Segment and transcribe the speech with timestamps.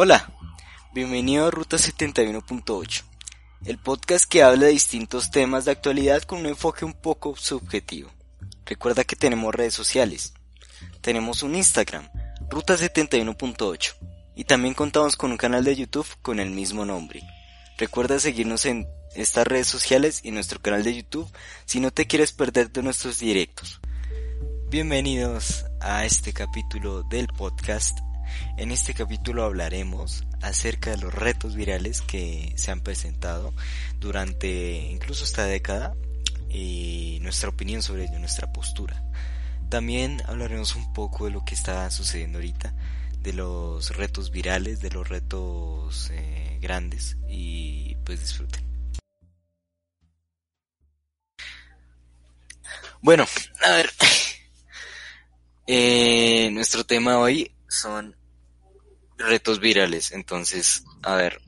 [0.00, 0.32] Hola,
[0.94, 3.02] bienvenido a Ruta 71.8,
[3.64, 8.08] el podcast que habla de distintos temas de actualidad con un enfoque un poco subjetivo.
[8.64, 10.34] Recuerda que tenemos redes sociales.
[11.00, 12.08] Tenemos un Instagram,
[12.48, 13.94] Ruta 71.8,
[14.36, 17.20] y también contamos con un canal de YouTube con el mismo nombre.
[17.76, 18.86] Recuerda seguirnos en
[19.16, 21.28] estas redes sociales y nuestro canal de YouTube
[21.64, 23.80] si no te quieres perder de nuestros directos.
[24.70, 27.98] Bienvenidos a este capítulo del podcast
[28.56, 33.54] en este capítulo hablaremos acerca de los retos virales que se han presentado
[34.00, 35.94] durante incluso esta década
[36.50, 39.02] y nuestra opinión sobre ello, nuestra postura.
[39.68, 42.74] También hablaremos un poco de lo que está sucediendo ahorita,
[43.20, 48.64] de los retos virales, de los retos eh, grandes y pues disfruten.
[53.00, 53.26] Bueno,
[53.64, 53.90] a ver,
[55.66, 58.16] eh, nuestro tema hoy son
[59.18, 60.12] retos virales.
[60.12, 61.40] Entonces, a ver,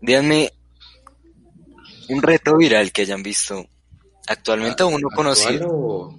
[0.00, 0.52] díganme
[2.08, 3.66] un reto viral que hayan visto
[4.26, 6.14] actualmente o uno conocido.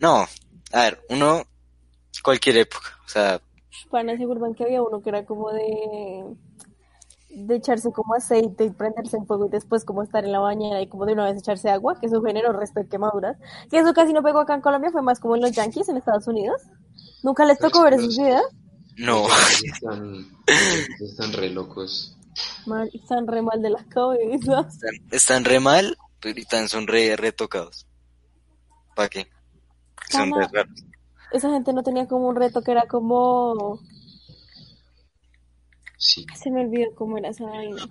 [0.00, 0.26] No,
[0.72, 1.44] a ver, uno
[2.22, 3.40] cualquier época, o sea.
[3.90, 6.24] Pana, se acuerdan que había uno que era como de
[7.34, 10.82] de echarse como aceite y prenderse en fuego y después como estar en la bañera
[10.82, 13.38] y como de una vez echarse agua, que eso generó resto de quemaduras.
[13.70, 15.96] Que eso casi no pegó acá en Colombia, fue más como en los Yankees en
[15.96, 16.60] Estados Unidos.
[17.22, 18.44] ¿Nunca les tocó ver esos videos?
[18.96, 19.26] No.
[19.64, 20.26] Están,
[21.00, 22.16] están re locos.
[22.92, 24.78] están re mal de las cabezas.
[25.10, 27.86] Están, re mal, pero están son re retocados.
[28.94, 29.28] ¿Para qué?
[30.10, 30.84] Son re raros.
[31.32, 33.80] Esa gente no tenía como un reto que era como...
[35.96, 36.26] Sí.
[36.34, 37.88] Se me olvidó cómo era esa vaina.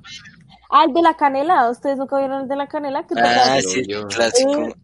[0.69, 1.69] Ah, el de la canela.
[1.69, 3.05] ¿Ustedes nunca vieron el de la canela?
[3.17, 4.67] ah, sí, clásico.
[4.67, 4.75] Eh.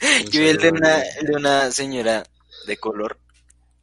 [0.30, 2.24] Yo vi el de una, el de una señora
[2.66, 3.18] de color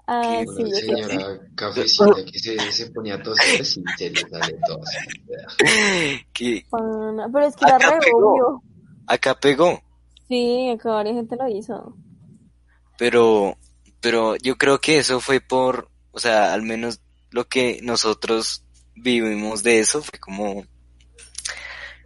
[0.08, 4.58] Ah, sí, una señora cafecita que se, se ponía a toser y se le sale
[4.67, 4.81] todo.
[5.58, 8.61] Pero es que era re obvio.
[9.08, 9.81] Acá pegó.
[10.28, 11.95] Sí, acá varias gente lo hizo.
[12.98, 13.58] Pero,
[13.99, 17.02] pero yo creo que eso fue por, o sea, al menos
[17.32, 18.64] lo que nosotros
[18.95, 20.66] vivimos de eso fue como,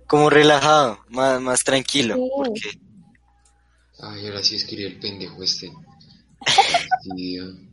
[0.08, 2.18] como relajado, más, más tranquilo.
[2.36, 2.80] Porque...
[4.02, 5.70] Ay, ahora sí escribí el pendejo este.
[7.04, 7.38] Sí,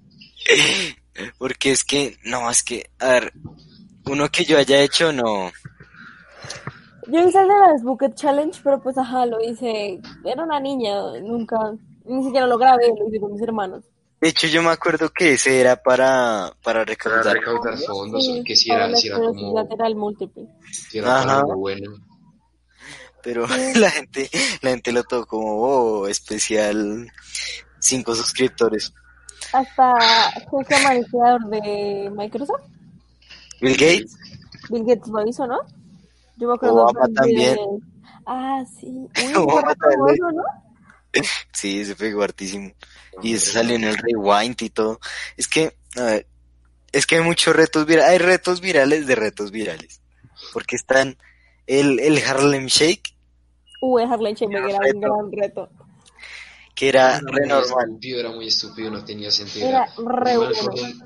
[1.39, 3.33] Porque es que, no, es que, a ver,
[4.07, 5.51] uno que yo haya hecho, no.
[7.09, 10.95] Yo hice el de las Bucket Challenge, pero pues ajá, lo hice, era una niña,
[11.23, 11.57] nunca,
[12.05, 13.85] ni siquiera lo grabé, lo hice con mis hermanos.
[14.21, 18.57] De hecho, yo me acuerdo que ese era para, para recaudar, para recaudar fondos, que
[18.57, 19.55] si era, si era como...
[19.55, 20.47] lateral múltiple.
[20.73, 21.45] Si era Ajá.
[21.45, 21.93] bueno.
[23.23, 23.47] Pero
[23.77, 24.31] la gente,
[24.63, 27.11] la gente lo tocó como, oh, especial,
[27.79, 28.93] cinco suscriptores
[29.53, 29.95] hasta
[30.51, 32.63] ¿cómo se llama el creador de Microsoft?
[33.61, 34.17] Bill Gates.
[34.71, 35.59] Bill Gates lo hizo, ¿no?
[36.37, 37.59] Yo me acuerdo Obama también.
[38.27, 39.09] Ah, sí.
[39.37, 40.43] Obama famoso, ¿no?
[41.53, 42.73] Sí, se pegó hartísimo.
[43.23, 45.01] Y eso salió en el rewind y todo.
[45.37, 46.27] Es que, a ver,
[46.93, 48.11] es que hay muchos retos virales.
[48.11, 50.03] Hay retos virales de retos virales.
[50.53, 51.17] Porque están
[51.67, 53.17] el, el Harlem Shake.
[53.81, 55.71] Uy, el Harlem Shake era un gran reto
[56.77, 57.87] que era re normal.
[57.89, 59.67] Estúpido, era muy estúpido, no tenía sentido.
[59.67, 60.53] Era re un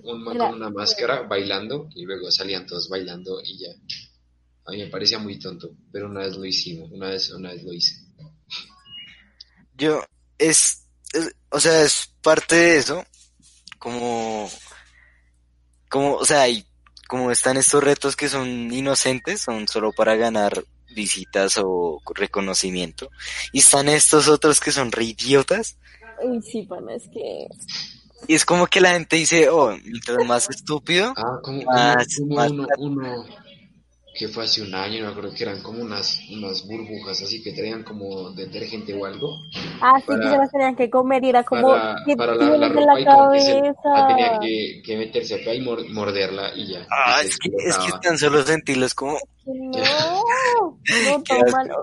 [0.03, 3.71] un, man con una máscara bailando y luego salían todos bailando y ya.
[4.67, 7.63] A mí me parecía muy tonto, pero una vez lo hicimos, una vez, una vez
[7.63, 7.95] lo hice.
[9.75, 10.05] Yo,
[10.39, 10.89] es,
[11.51, 13.07] o sea, es parte de eso,
[13.79, 14.51] como,
[15.89, 16.67] como, o sea, y
[17.07, 20.65] como están estos retos que son inocentes, son solo para ganar
[20.95, 23.11] visitas o reconocimiento.
[23.53, 25.77] Y están estos otros que son re idiotas.
[26.23, 27.47] Uy, sí, pana, es que...
[28.29, 32.67] Y es como que la gente dice, oh, mientras más estúpido, ah, como, más, uno,
[32.77, 33.27] uno,
[34.21, 37.55] que fue hace un año, me acuerdo que eran como unas, unas burbujas así que
[37.55, 39.41] traían como detergente o algo.
[39.81, 42.55] Ah, sí, que se las tenían que comer y era como para, que para la,
[42.59, 43.63] la ropa la y cabeza.
[43.63, 46.87] que se, tenía que, que, meterse acá y mor, morderla y ya.
[46.91, 49.17] Ah, y es que, es que tan solo sentirlos como...
[49.47, 50.77] No,
[51.17, 51.83] no, todo malo.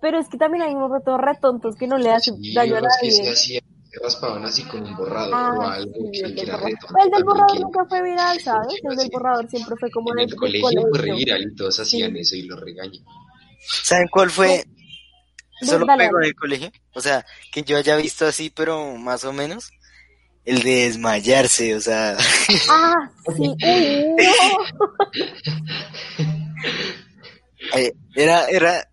[0.00, 2.78] Pero es que también hay unos retos re tontos que no le hacen sí, daño
[2.78, 3.22] a nadie.
[3.22, 3.62] Que se
[4.02, 6.80] raspaban así con un borrador Ah, o algo sí, que, el que del era borrador.
[6.80, 6.86] reto.
[7.04, 8.74] El del borrador nunca fue viral, ¿sabes?
[8.82, 12.16] El del borrador siempre fue como En del el colegio fue viral y todos hacían
[12.16, 13.04] eso y lo regañan.
[13.82, 14.64] ¿Saben cuál fue?
[15.62, 16.28] Solo Dale, pegó en dale.
[16.28, 16.70] el colegio.
[16.94, 19.70] O sea, que yo haya visto así, pero más o menos.
[20.44, 22.16] El de desmayarse, o sea...
[22.70, 23.54] Ah, sí.
[27.74, 28.88] Eh, era, era,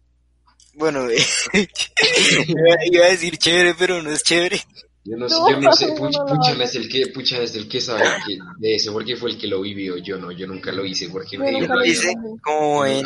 [0.74, 4.62] bueno, iba a decir chévere, pero no es chévere.
[5.06, 8.04] Yo no, sé, yo no sé, Puchan es el que, Puchan es el que sabe
[8.26, 11.10] que de ese, porque fue el que lo vivió, yo no, yo nunca lo hice,
[11.10, 13.06] porque me dio lo hice como en...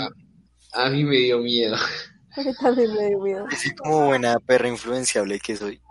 [0.74, 1.76] A, mí me dio miedo.
[2.36, 3.46] A mí también me dio miedo.
[3.52, 5.82] Así como buena perra influenciable que soy.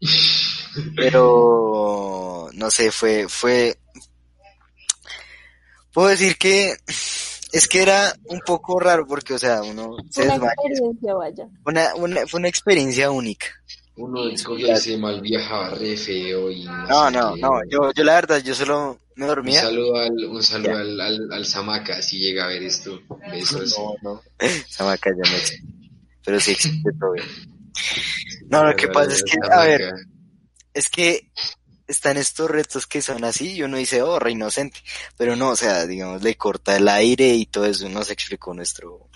[0.96, 3.76] Pero, no sé, fue, fue,
[5.92, 6.76] puedo decir que
[7.52, 11.48] es que era un poco raro porque, o sea, uno se Una experiencia, vaya.
[11.64, 13.46] Una, una, fue una experiencia única.
[14.00, 16.64] Uno escogía ese mal viajaba re feo y...
[16.64, 19.60] No, no, no, yo, yo la verdad, yo solo me dormía.
[19.60, 23.02] Un saludo al, un saludo al, al, al, Samaka, si llega a ver esto.
[23.30, 23.76] Besos.
[24.02, 24.22] No, no,
[24.68, 25.58] Samaka ya me sé.
[26.24, 27.26] Pero sí existe todo bien.
[28.48, 29.92] No, lo que pasa es que, a ver,
[30.72, 31.30] es que
[31.86, 34.80] están estos retos que son así y uno dice, oh, re inocente,
[35.16, 39.08] pero no, o sea, digamos, le corta el aire y todo eso nos explicó nuestro...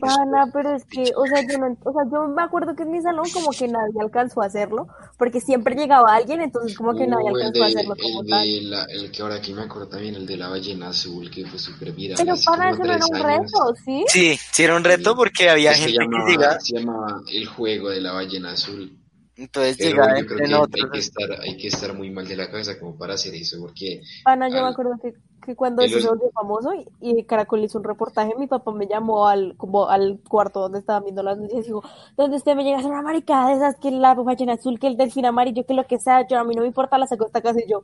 [0.00, 2.90] Pana, pero es que, o sea, yo no, o sea, yo me acuerdo que en
[2.90, 4.88] mi salón como que nadie alcanzó a hacerlo,
[5.18, 8.46] porque siempre llegaba alguien, entonces como que nadie alcanzó a hacerlo como el tal.
[8.46, 11.46] De la, el que ahora aquí me acuerdo también, el de la ballena azul, que
[11.46, 12.16] fue súper viral.
[12.18, 14.04] Pero para eso no era un reto, ¿sí?
[14.08, 16.60] Sí, sí era un reto porque había gente que llegaba...
[16.60, 18.99] Se llamaba el juego de la ballena azul.
[19.40, 22.50] Entonces llega yo creo que hay, que estar, hay que estar muy mal de la
[22.50, 24.02] cabeza como para hacer eso, porque...
[24.26, 25.14] Ana, yo me acuerdo que,
[25.46, 29.26] que cuando se volvió famoso y, y, Caracol hizo un reportaje, mi papá me llamó
[29.26, 31.82] al como al cuarto donde estaban viendo las noticias y dijo,
[32.18, 34.88] ¿dónde usted me llega a hacer una maricada de esas, que la ballena azul, que
[34.88, 37.24] el delfín amarillo, que lo que sea, yo a mí no me importa, la saco
[37.24, 37.82] esta casa y yo.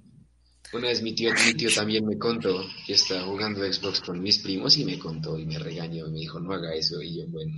[0.74, 4.40] Una vez mi tío, mi tío también me contó que estaba jugando Xbox con mis
[4.40, 7.26] primos y me contó y me regañó y me dijo, no haga eso, y yo,
[7.28, 7.54] bueno...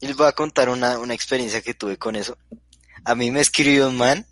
[0.00, 2.36] Y les voy a contar una, una experiencia que tuve con eso
[3.04, 4.26] a mí me escribió un man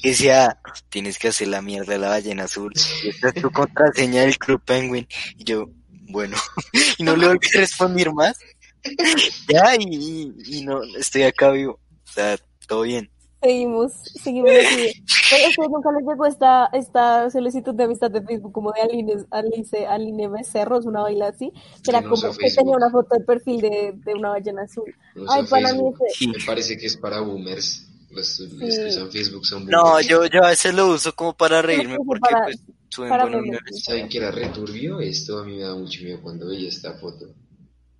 [0.00, 0.60] que decía,
[0.90, 2.72] tienes que hacer la mierda de la ballena azul,
[3.04, 5.06] esta es tu contraseña del Club Penguin.
[5.36, 5.70] Y yo,
[6.08, 6.36] bueno,
[6.98, 8.38] y no le volví a responder más.
[9.48, 11.80] ya, y, y, no, estoy acá vivo.
[12.08, 13.10] O sea, todo bien.
[13.40, 13.92] Seguimos,
[14.22, 15.02] seguimos aquí.
[15.30, 19.86] Pero nunca les llegó esta, esta solicitud de amistad de Facebook como de Aline, Alice,
[19.86, 21.52] Aline Becerros, una baila así,
[21.84, 24.92] que era como que tenía una foto de perfil de, de una ballena azul.
[25.28, 26.28] Ay, para mí ese...
[26.28, 27.84] Me parece que es para boomers.
[28.10, 29.82] Los, los que usan Facebook son boomers.
[29.82, 32.58] No, yo, yo a veces lo uso como para reírme porque para, pues
[32.88, 33.60] suben buenos.
[33.84, 34.98] ¿Saben que era returbio?
[34.98, 37.26] Esto a mí me da mucho miedo cuando veía esta foto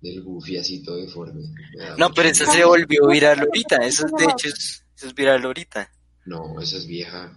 [0.01, 1.43] del Goofy así todo deforme.
[1.97, 5.89] No, pero eso se volvió viral ahorita, eso de hecho es eso es viral ahorita.
[6.25, 7.31] No, esa es vieja.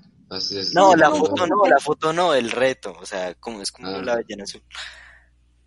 [0.75, 2.93] no, la foto no, la foto no, el reto.
[3.00, 4.03] O sea, como es como ah.
[4.03, 4.62] la ballena azul.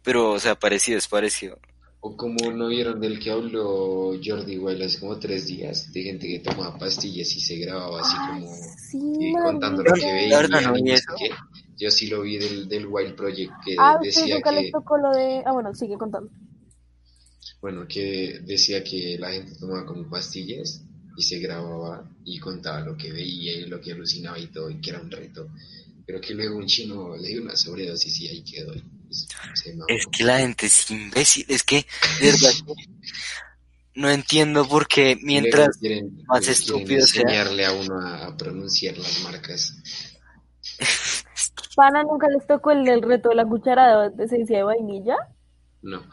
[0.03, 1.57] Pero, o sea, parecido, es parecido.
[2.01, 6.27] O como no vieron del que habló Jordi Wild hace como tres días, de gente
[6.27, 10.99] que tomaba pastillas y se grababa así como sí, contando lo que veía.
[11.77, 14.69] yo sí lo vi del, del Wild Project que ah, decía nunca que...
[14.69, 15.43] tocó lo de...
[15.45, 16.29] Ah, bueno, sigue contando.
[17.61, 20.83] Bueno, que decía que la gente tomaba como pastillas
[21.15, 24.79] y se grababa y contaba lo que veía y lo que alucinaba y todo, y
[24.81, 25.49] que era un reto.
[26.05, 28.73] Pero que luego un chino le dio una sobredosis y ahí quedó.
[28.73, 31.85] es que la gente es imbécil, es que,
[32.19, 32.53] de verdad,
[33.95, 35.79] no entiendo por qué mientras
[36.27, 37.21] más estúpido sea.
[37.21, 39.73] enseñarle a uno a, pronunciar las marcas.
[41.75, 45.15] ¿Pana nunca les tocó el, el reto de la cuchara de esencia de vainilla?
[45.81, 46.03] No.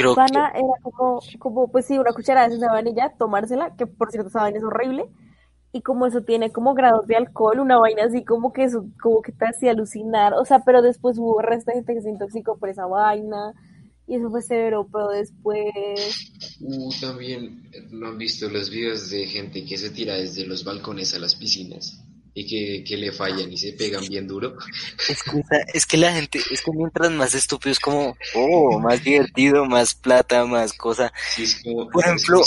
[0.00, 4.10] Creo Pana era como, como, pues sí, una cucharada de esa vainilla, tomársela, que por
[4.10, 5.04] cierto esa vaina es horrible,
[5.72, 9.20] y como eso tiene como grados de alcohol, una vaina así como que eso, como
[9.20, 12.56] que te hacía alucinar, o sea, pero después hubo resto de gente que se intoxicó
[12.56, 13.52] por esa vaina,
[14.06, 15.70] y eso fue severo, pero después...
[16.60, 21.14] Uh, también, ¿no han visto los videos de gente que se tira desde los balcones
[21.14, 22.02] a las piscinas?
[22.32, 24.56] Y que, que, le fallan y se pegan bien duro.
[25.08, 25.42] Es que,
[25.74, 29.94] es que la gente, es que mientras más estúpido es como, oh, más divertido, más
[29.94, 31.12] plata, más cosa.
[31.38, 32.42] es como, Por ejemplo,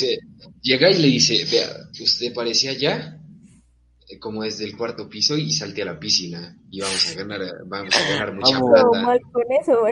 [0.62, 3.20] llega y le dice, vea, usted parece allá,
[4.08, 7.42] eh, como desde el cuarto piso y salte a la piscina y vamos a ganar,
[7.66, 8.82] vamos a ganar mucha plata.
[8.82, 9.86] Todo mal con eso,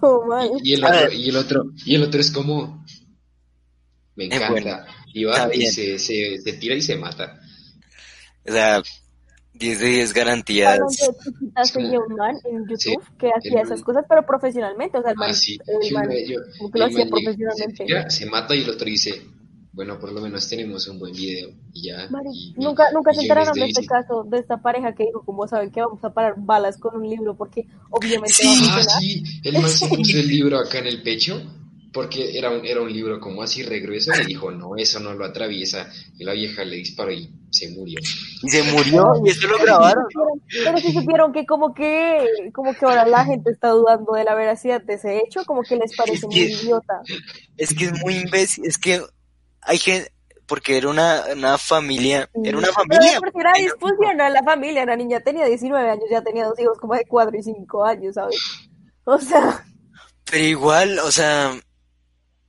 [0.00, 0.50] todo mal.
[0.62, 2.84] Y, el otro, y el otro, y el otro es como,
[4.14, 7.40] me encanta, y va y se, se, se tira y se mata.
[8.46, 8.82] O sea,
[9.58, 10.78] 10 de 10 garantías.
[11.64, 14.98] Seguía un man en YouTube que hacía esas cosas, pero profesionalmente.
[14.98, 15.30] O sea, el man,
[16.72, 18.10] lo hacía profesionalmente.
[18.10, 19.20] Se, mata y el otro dice,
[19.72, 21.50] bueno, por lo menos tenemos un buen video.
[21.72, 22.08] Y ya.
[22.56, 25.80] nunca nunca se enteraron de este caso, de esta pareja que dijo, como saben que
[25.80, 28.34] vamos a parar balas con un libro, porque obviamente.
[28.34, 31.42] Sí, ah, sí, el man se puso el libro acá en el pecho
[31.92, 35.24] porque era un, era un libro como así regreso y dijo, no, eso no lo
[35.24, 35.90] atraviesa.
[36.18, 37.98] Y la vieja le disparó y se murió.
[38.42, 40.04] Y se murió y eso lo grabaron.
[40.52, 44.34] Pero, si supieron que como que como que ahora la gente está dudando de la
[44.34, 47.00] veracidad de ese hecho, como que les parece muy idiota.
[47.56, 49.00] Es que es muy imbécil, es que
[49.62, 50.12] hay gente,
[50.46, 53.18] porque era una, una familia, era una Pero familia.
[53.18, 56.94] porque era disfuncional la familia, la niña tenía 19 años, ya tenía dos hijos como
[56.94, 58.36] de 4 y 5 años, ¿sabes?
[59.04, 59.64] O sea,
[60.30, 61.52] Pero igual, o sea,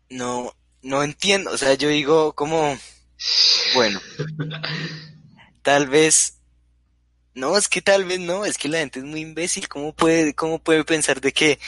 [0.10, 2.78] no, no entiendo, o sea, yo digo como,
[3.76, 4.00] bueno,
[5.62, 6.40] tal vez,
[7.34, 10.34] no, es que tal vez no, es que la gente es muy imbécil, ¿cómo puede,
[10.34, 11.60] cómo puede pensar de que,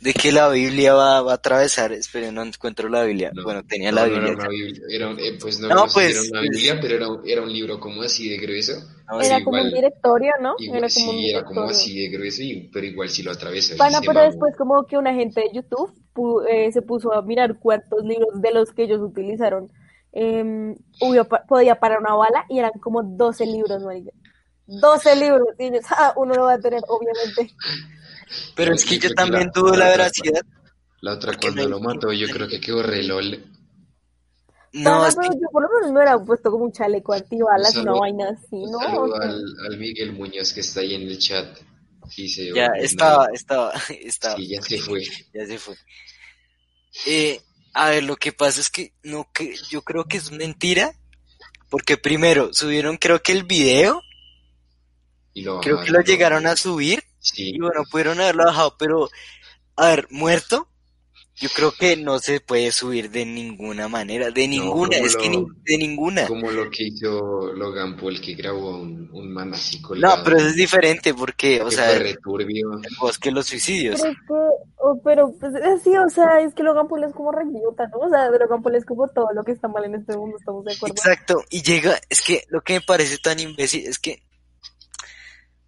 [0.00, 3.62] de que la Biblia va, va a atravesar, espera, no encuentro la Biblia, No, bueno,
[3.64, 6.10] tenía no, la no Biblia, era Biblia, era eh, pues no, No, no si pues,
[6.10, 8.72] era una pues- Biblia, pero era, un- era un libro como así de grueso.
[9.08, 10.54] No, era sí, como un directorio, ¿no?
[10.58, 11.70] Igual, Era como un sí, era como directorio.
[11.80, 13.32] así de grueso, y, pero igual sí lo
[13.76, 17.20] Pana, se pero después como que una gente de YouTube pu- eh, se puso a
[17.22, 19.70] mirar cuántos libros de los que ellos utilizaron
[20.12, 24.10] eh, hubo podía parar una bala y eran como 12 libros, marica.
[24.66, 25.46] 12 libros.
[25.58, 27.54] Y ellos, ah, uno lo va a tener, obviamente.
[28.54, 30.42] Pero es que yo también la- dudo la veracidad,
[31.00, 33.44] La otra cuando lo mató, yo creo que quedó re lol.
[34.72, 37.92] no, pero yo por lo menos me hubiera puesto como un chaleco antibalas, Un una
[38.00, 38.78] vaina así, ¿no?
[38.80, 41.58] al, al Miguel Muñoz que está ahí en el chat.
[42.16, 43.72] Y se ya estaba, estaba,
[44.04, 44.36] estaba.
[44.36, 45.02] Sí, ya se fue.
[45.32, 45.76] ya se fue.
[47.06, 47.40] Eh,
[47.72, 50.92] a ver, lo que pasa es que no que yo creo que es mentira,
[51.68, 54.02] porque primero subieron creo que el video,
[55.34, 59.08] Y lo creo que lo llegaron a subir Sí, y bueno, pudieron haberlo bajado, pero
[59.76, 60.68] a ver, muerto,
[61.36, 65.42] yo creo que no se puede subir de ninguna manera, de ninguna, es que ni,
[65.64, 66.26] de ninguna.
[66.26, 70.24] como lo que hizo Logan Paul que grabó un, un man así No, colgado.
[70.24, 74.00] pero eso es diferente porque, o sea, fue el bosque los suicidios.
[74.00, 74.34] Pero es que,
[74.78, 77.86] oh, pero pues es sí, o sea, es que Logan Paul es como re idiota,
[77.88, 78.00] ¿no?
[78.00, 80.62] O sea, Logan Paul es como todo lo que está mal en este mundo, estamos
[80.66, 80.94] de acuerdo.
[80.94, 84.22] Exacto, y llega, es que lo que me parece tan imbécil es que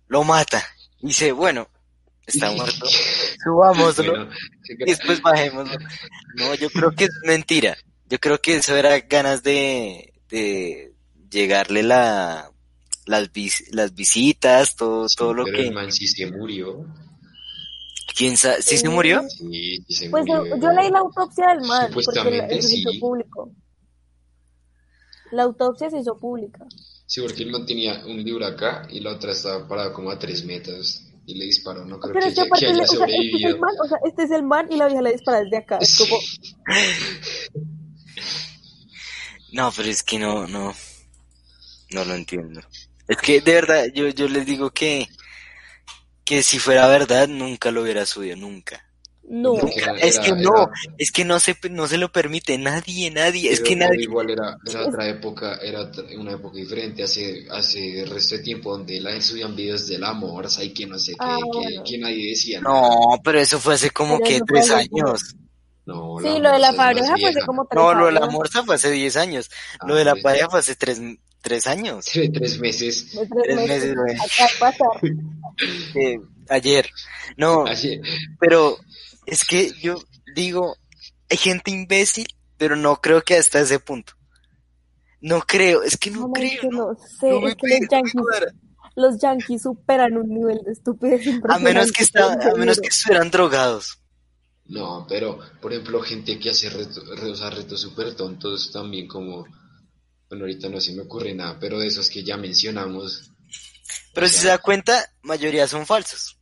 [0.06, 0.62] lo mata
[1.02, 1.68] dice, bueno,
[2.26, 2.87] está muerto,
[3.44, 4.30] subámoslo Bueno,
[4.66, 5.76] y después bajémoslo.
[6.37, 7.76] No, yo creo que es mentira.
[8.09, 10.92] Yo creo que eso era ganas de, de
[11.30, 12.50] llegarle la,
[13.06, 15.62] las, vis- las visitas, todo, sí, todo lo pero que...
[15.68, 16.85] el man sí se murió.
[18.14, 18.61] ¿Quién sabe?
[18.61, 19.23] ¿Sí se murió?
[19.28, 20.56] Sí, sí se Pues yo, murió.
[20.59, 22.99] yo leí la autopsia del man, porque la- se hizo sí.
[22.99, 23.50] público.
[25.30, 26.66] La autopsia se hizo pública.
[27.12, 30.19] Sí, porque el man tenía un libro acá y la otra estaba parada como a
[30.19, 31.85] tres metros y le disparó.
[31.85, 33.99] No creo Pero que, que haya le- o sea, este es el man, o sea,
[34.07, 35.76] este es el man y la vieja le dispara desde acá.
[35.78, 36.19] Es como,
[39.52, 40.75] No, pero es que no, no,
[41.90, 42.62] no lo entiendo.
[43.07, 45.07] Es que de verdad, yo, yo les digo que,
[46.25, 48.87] que si fuera verdad, nunca lo hubiera subido, nunca.
[49.29, 49.55] No.
[49.76, 53.11] Era- Es era- que no, era- es que no se, no se lo permite nadie,
[53.11, 58.02] nadie, es que nadie, igual era, era otra época, era una época diferente, hace, hace
[58.02, 61.19] el resto de tiempo donde la subían videos del amor, y que no sé qué,
[61.21, 61.85] Ah, que, bueno.
[61.85, 62.81] que nadie decía nada.
[62.81, 65.35] no, pero eso fue hace como Pero que tres años.
[65.85, 68.62] No, Sí, lo de la pareja fue hace como tres No, lo de la morsa
[68.62, 69.50] fue hace diez años,
[69.81, 70.23] Ah, lo de la pues.
[70.23, 71.00] pareja fue hace tres,
[71.41, 73.07] tres años, tres meses.
[73.11, 73.95] Tres Tres meses.
[73.97, 74.62] meses.
[74.62, 74.91] Acá
[75.97, 76.88] eh, ayer.
[77.37, 77.64] No,
[78.38, 78.76] pero
[79.26, 79.97] es que yo
[80.35, 80.76] digo,
[81.31, 82.26] hay gente imbécil,
[82.57, 84.14] pero no creo que hasta ese punto.
[85.21, 86.47] No creo, es que no, creo.
[86.47, 86.93] es que no.
[86.93, 88.23] no sé, No me es que los yankees,
[88.97, 93.31] los yankees superan un nivel de estupidez A menos que está, a menos que estuvieran
[93.31, 93.99] drogados.
[94.67, 99.45] No, pero, por ejemplo, gente que hace retos, o sea, retos súper tontos también como...
[100.29, 103.31] Bueno, ahorita no se me ocurre nada, pero de esos que ya mencionamos.
[104.14, 106.38] Pero o si se da cuenta, mayoría son falsos.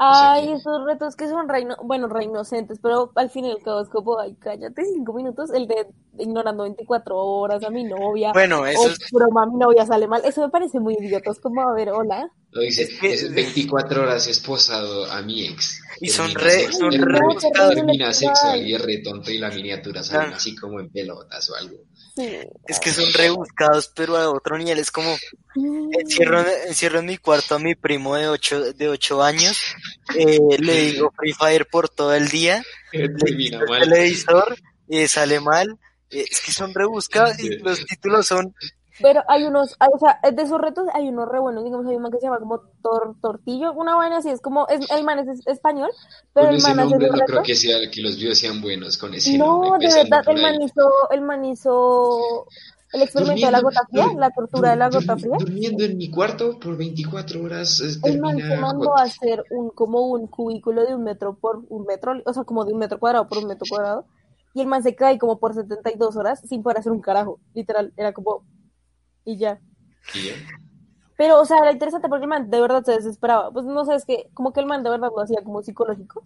[0.00, 3.60] Ay, esos retos que son re, ino- bueno, re inocentes, pero al fin y al
[3.62, 5.88] cabo es como, ay, cállate cinco minutos, el de
[6.18, 10.22] ignorando 24 horas a mi novia, Bueno, eso o es, broma, mi novia sale mal,
[10.24, 12.30] eso me parece muy idiota, es como, a ver, hola.
[12.52, 15.80] Lo dice, Es que- es 24 horas esposado a mi ex.
[16.00, 17.74] Y son re- sexo- son termina- re.
[17.74, 18.36] Termina Sexual.
[18.36, 20.36] sexual y es re tonto y la miniatura sale Ah.
[20.36, 21.76] así como en pelotas o algo.
[22.18, 22.40] Sí.
[22.66, 25.16] es que son rebuscados, pero a otro nivel es como
[26.00, 29.56] encierro, encierro en mi cuarto a mi primo de ocho, de ocho años,
[30.16, 34.56] eh, le digo Free Fire por todo el día, le quito el televisor,
[34.88, 35.78] eh, sale mal,
[36.10, 38.52] eh, es que son rebuscados y los títulos son
[39.02, 41.96] Pero hay unos, hay- o sea, de esos retos hay unos re buenos, digamos, hay
[41.96, 45.04] un man que se llama como Tor, Tortillo, una vaina así, es como, es, el
[45.04, 45.90] man es, es español,
[46.34, 48.60] pero Con el ese man hace nombre no creo que sea que los videos sean
[48.60, 49.88] buenos con ese No, nombre.
[49.88, 52.46] de verdad, el man hizo, el man hizo
[52.92, 55.36] el experimento de la gota fría, dur- la tortura de la gota fría.
[55.38, 59.70] Durmiendo en mi cuarto por 24 horas eh, El man se mandó a hacer un,
[59.70, 62.98] como un cubículo de un metro por un metro, o sea, como de un metro
[62.98, 64.06] cuadrado por un metro cuadrado,
[64.54, 67.92] y el man se cae como por 72 horas sin poder hacer un carajo, literal,
[67.96, 68.42] era como,
[69.24, 69.60] y ya.
[70.12, 70.36] Y ya.
[71.16, 73.50] Pero, o sea, era interesante porque el man de verdad se desesperaba.
[73.52, 76.22] Pues no sé, es que como que el man de verdad lo hacía como psicológico.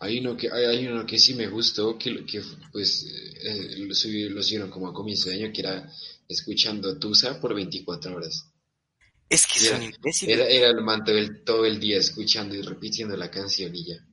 [0.00, 2.42] Hay uno que, hay, hay uno que sí me gustó, que, que
[2.72, 3.06] pues
[3.42, 5.90] eh, lo, subi- lo subieron como a comienzo de año, que era
[6.28, 8.52] escuchando Tusa por 24 horas.
[9.28, 10.34] Es que Era, son imbéciles.
[10.34, 13.86] era, era el man todo el, todo el día escuchando y repitiendo la canción y
[13.86, 14.06] ya.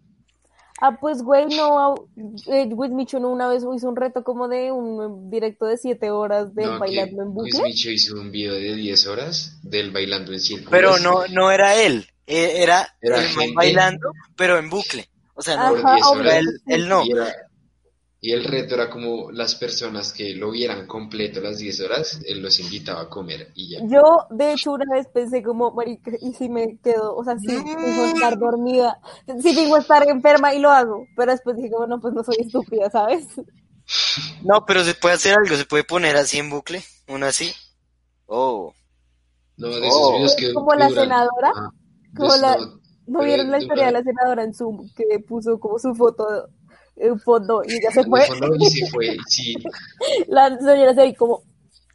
[0.82, 2.08] Ah, pues, güey, no,
[2.48, 6.10] eh, With Micho no una vez hizo un reto como de un directo de siete
[6.10, 7.64] horas de No, bailando en bucle.
[7.64, 10.72] Micho hizo un video de 10 horas del bailando en círculos.
[10.72, 15.10] Pero no, no era él, eh, era, Era el bailando, pero en bucle.
[15.36, 16.40] O sea, no, Ajá, 10 hombre, horas.
[16.40, 17.04] él, él no.
[17.06, 17.34] Y, era-
[18.22, 22.42] y el reto era como las personas que lo vieran completo las 10 horas, él
[22.42, 23.80] los invitaba a comer y ya.
[23.84, 27.48] Yo, de hecho, una vez pensé como, marica, y si me quedo, o sea, si
[27.48, 29.00] fingo estar dormida,
[29.42, 32.90] si fingo estar enferma y lo hago, pero después dije, bueno, pues no soy estúpida,
[32.90, 33.26] ¿sabes?
[34.44, 37.52] No, pero se puede hacer algo, se puede poner así en bucle, uno así.
[38.28, 38.74] Oh,
[39.58, 40.14] No, de esos Oh.
[40.14, 41.72] videos que, Como la senadora, Ajá.
[42.16, 42.66] como la- no,
[43.08, 46.24] ¿No pero vieron la historia de la senadora en Zoom que puso como su foto
[47.00, 48.26] en fondo y ya se fue?
[48.28, 49.54] fondo y se fue, sí.
[50.28, 51.44] La señora se ve como,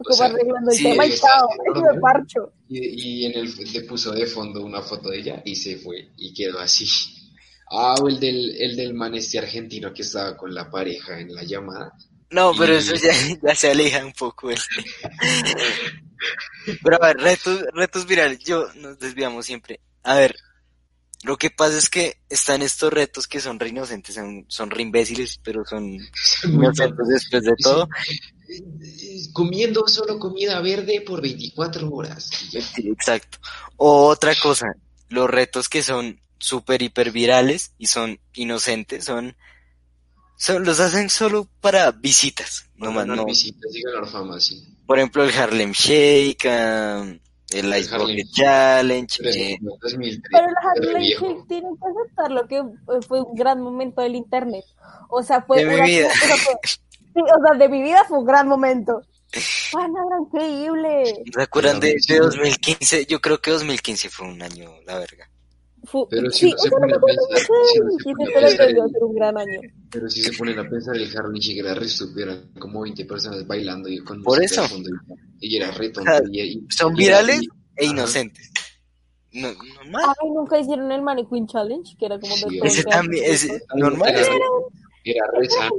[0.03, 2.53] como sea, arreglando el sí, tema y chao, me parcho.
[2.69, 6.11] Y, y en el le puso de fondo una foto de ella y se fue
[6.17, 6.87] y quedó así.
[7.71, 11.35] Ah, o el del, el del man este argentino que estaba con la pareja en
[11.35, 11.93] la llamada.
[12.31, 14.51] no, pero Y- eso ya, ya se aleja un poco.
[14.51, 14.59] él.
[16.83, 19.81] Pero a ver, retos, retos virales, yo nos desviamos siempre.
[20.03, 20.35] A ver,
[21.25, 24.83] lo que pasa es que están estos retos que son re inocentes, son, son re
[24.83, 25.99] imbéciles, pero son
[26.45, 27.89] inocentes después de todo.
[29.33, 32.29] Comiendo solo comida verde por 24 horas.
[32.29, 33.39] Sí, exacto.
[33.77, 34.67] O otra cosa,
[35.09, 39.35] los retos que son súper hiper virales y son inocentes, son,
[40.37, 43.25] son, los hacen solo para visitas, no más, ganar no.
[43.25, 43.73] visitas
[44.13, 44.63] fama, sí.
[44.87, 47.19] Por ejemplo, el Harlem Shake, um,
[47.59, 48.35] el El Ice Harlem Bucket Shake.
[48.35, 51.03] Challenge, Pero eh, es como 2003, Pero pero Harlem.
[51.03, 54.65] Shake tiene que aceptarlo que eh, fue un gran momento del internet.
[55.09, 56.09] O sea, fue De mi una- vida.
[56.09, 59.01] o sea, fue- sí, o sea, de mi vida fue un gran momento.
[59.73, 61.23] Pana, era increíble.
[61.35, 63.07] ¿se acuerdan de, de 2015?
[63.07, 65.29] Yo creo que 2015 fue un año, la verga.
[66.11, 68.05] Pero si sí, se o sea, pone no a pensar, mucho si de uno se
[68.05, 69.37] 2015, pone a
[69.91, 73.05] pero si se ponen a pensar, el Harlem Shake era re estúpido, eran como 20
[73.05, 74.67] personas bailando y con Por de eso.
[74.69, 74.91] fondo
[75.41, 76.31] y, era re O sea, tonto.
[76.33, 78.51] y- y- Son virales y- e inocentes.
[79.33, 80.05] No, normal.
[80.21, 83.63] Ay, nunca hicieron el Mannequin Challenge, que era como de Sí, todo Ese también, ese,
[83.77, 84.11] normal.
[84.11, 84.27] Era,
[85.05, 85.75] era re sano,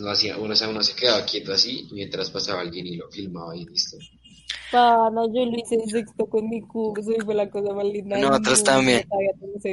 [0.00, 3.08] no hacía, uno, o sea, uno se quedaba quieto así mientras pasaba alguien y lo
[3.10, 3.96] filmaba y listo.
[4.70, 8.18] Pana, yo lo hice en sexto con mi curso y fue la cosa más linda.
[8.18, 9.04] Nosotros también.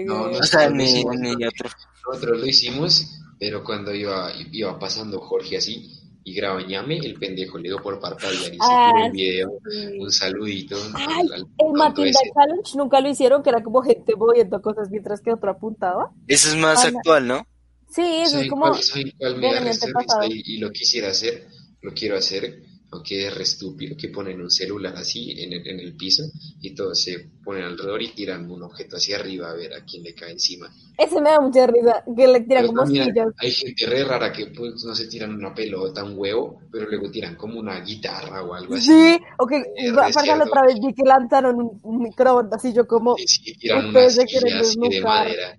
[0.06, 1.70] No, no O sea, ni, ni otro.
[2.08, 7.58] Nosotros lo hicimos, pero cuando iba, iba pasando Jorge así y graba ñame, el pendejo
[7.58, 10.00] le dio por parpadear y se Ah, tiró el video, sí.
[10.00, 10.78] un saludito.
[10.96, 12.32] Ay, al- al El Matilda ese.
[12.34, 16.12] Challenge nunca lo hicieron, que era como gente moviendo cosas mientras que otro apuntaba.
[16.28, 16.98] Eso es más Ana.
[17.00, 17.48] actual, ¿no?
[17.90, 18.62] Sí, eso es ¿Saben como.
[18.70, 21.46] cuál, saben cuál me da y, y lo quisiera hacer?
[21.82, 25.80] Lo quiero hacer, aunque es re estúpido, que ponen un celular así en el, en
[25.80, 26.24] el piso
[26.62, 30.04] y todos se ponen alrededor y tiran un objeto hacia arriba a ver a quién
[30.04, 30.70] le cae encima.
[30.98, 32.96] Ese me da mucha risa, que le tiran Pero como
[33.40, 37.10] hay gente re rara que pues no se tiran una pelota, un huevo, pero luego
[37.12, 38.88] tiran como una guitarra o algo así.
[38.90, 42.88] Sí, ok, re aparte la otra vez vi que lanzaron un, un microondas y yo
[42.88, 45.58] como, Y sí, tiran unas así de madera.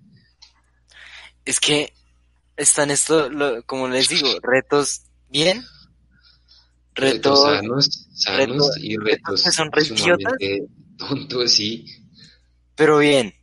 [1.45, 1.93] Es que
[2.57, 5.63] están estos, lo- como les digo, retos bien,
[6.95, 9.85] Retos sanos, sanos retos- y retos que son re
[10.97, 11.85] tontos, sí.
[12.75, 13.33] pero bien.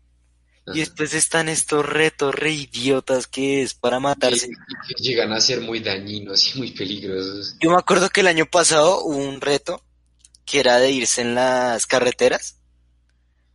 [0.75, 4.49] Y después están estos retos re idiotas que es para matarse.
[4.49, 7.57] Que- que llegan a ser muy dañinos y muy peligrosos.
[7.61, 9.85] Yo me acuerdo que el año pasado hubo un reto
[10.45, 12.59] que era de irse en las carreteras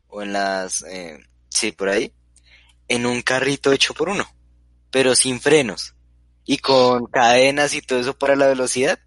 [0.08, 1.18] o en las, eh,
[1.50, 2.12] sí, por ahí,
[2.90, 4.28] en un carrito hecho por uno,
[4.92, 5.94] pero sin frenos
[6.46, 9.00] y con cadenas y todo eso para la velocidad.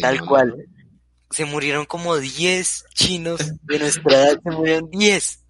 [0.00, 0.54] Tal cual.
[1.30, 5.44] Se murieron como 10 chinos de nuestra edad, se murieron 10.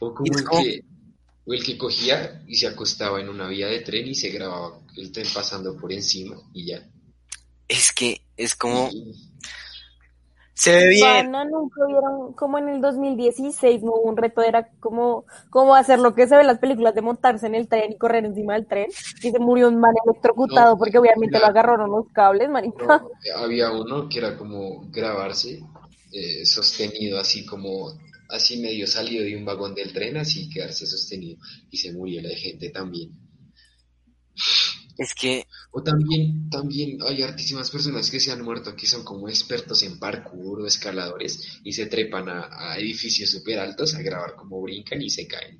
[0.00, 0.84] O como el como- que,
[1.46, 4.80] o el que cogía y se acostaba en una vía de tren y se grababa
[4.96, 6.88] el tren pasando por encima y ya.
[7.68, 9.29] Es que es como, Y-
[10.60, 11.32] se ve bien.
[11.32, 15.98] pana, nunca vieron, como en el 2016 no hubo un reto, era como, como hacer
[15.98, 18.52] lo que se ve en las películas de montarse en el tren y correr encima
[18.54, 18.88] del tren,
[19.22, 22.84] y se murió un man electrocutado No, porque obviamente lo agarraron los cables, marica.
[22.86, 25.62] no, había uno que era como grabarse
[26.12, 31.40] eh, sostenido así como así medio salido de un vagón del tren así quedarse sostenido
[31.70, 33.10] y se murió la gente también
[34.98, 39.28] Es que, o también también hay hartísimas personas que se han muerto que son como
[39.28, 44.34] expertos en parkour o escaladores y se trepan a, a edificios súper altos a grabar
[44.36, 45.58] cómo brincan y se caen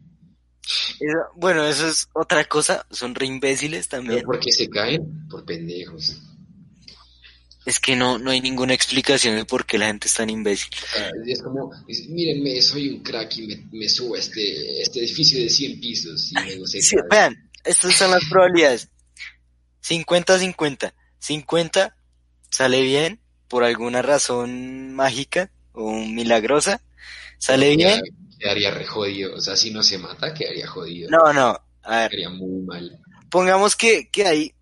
[0.99, 4.19] Eso- bueno, eso es otra cosa, son re imbéciles también.
[4.21, 5.29] ¿Pero por qué se caen?
[5.29, 6.17] Por pendejos.
[7.67, 10.71] Es que no, no hay ninguna explicación de por qué la gente es tan imbécil.
[10.93, 15.01] Sea, es como, es, mírenme, soy un crack y me, me subo a este, este
[15.01, 18.89] edificio de 100 pisos y se Sí, vean, estas son las probabilidades.
[19.83, 20.93] 50-50.
[21.19, 21.97] 50
[22.51, 26.81] sale bien por alguna razón mágica o milagrosa.
[27.39, 28.01] Sale bien.
[28.03, 29.35] Queda- Quedaría re jodido.
[29.37, 31.11] O sea, si no se mata, quedaría jodido.
[31.11, 31.61] No, no.
[31.83, 32.99] A ver, Quedaría muy mal.
[33.31, 34.55] pongamos que, que hay,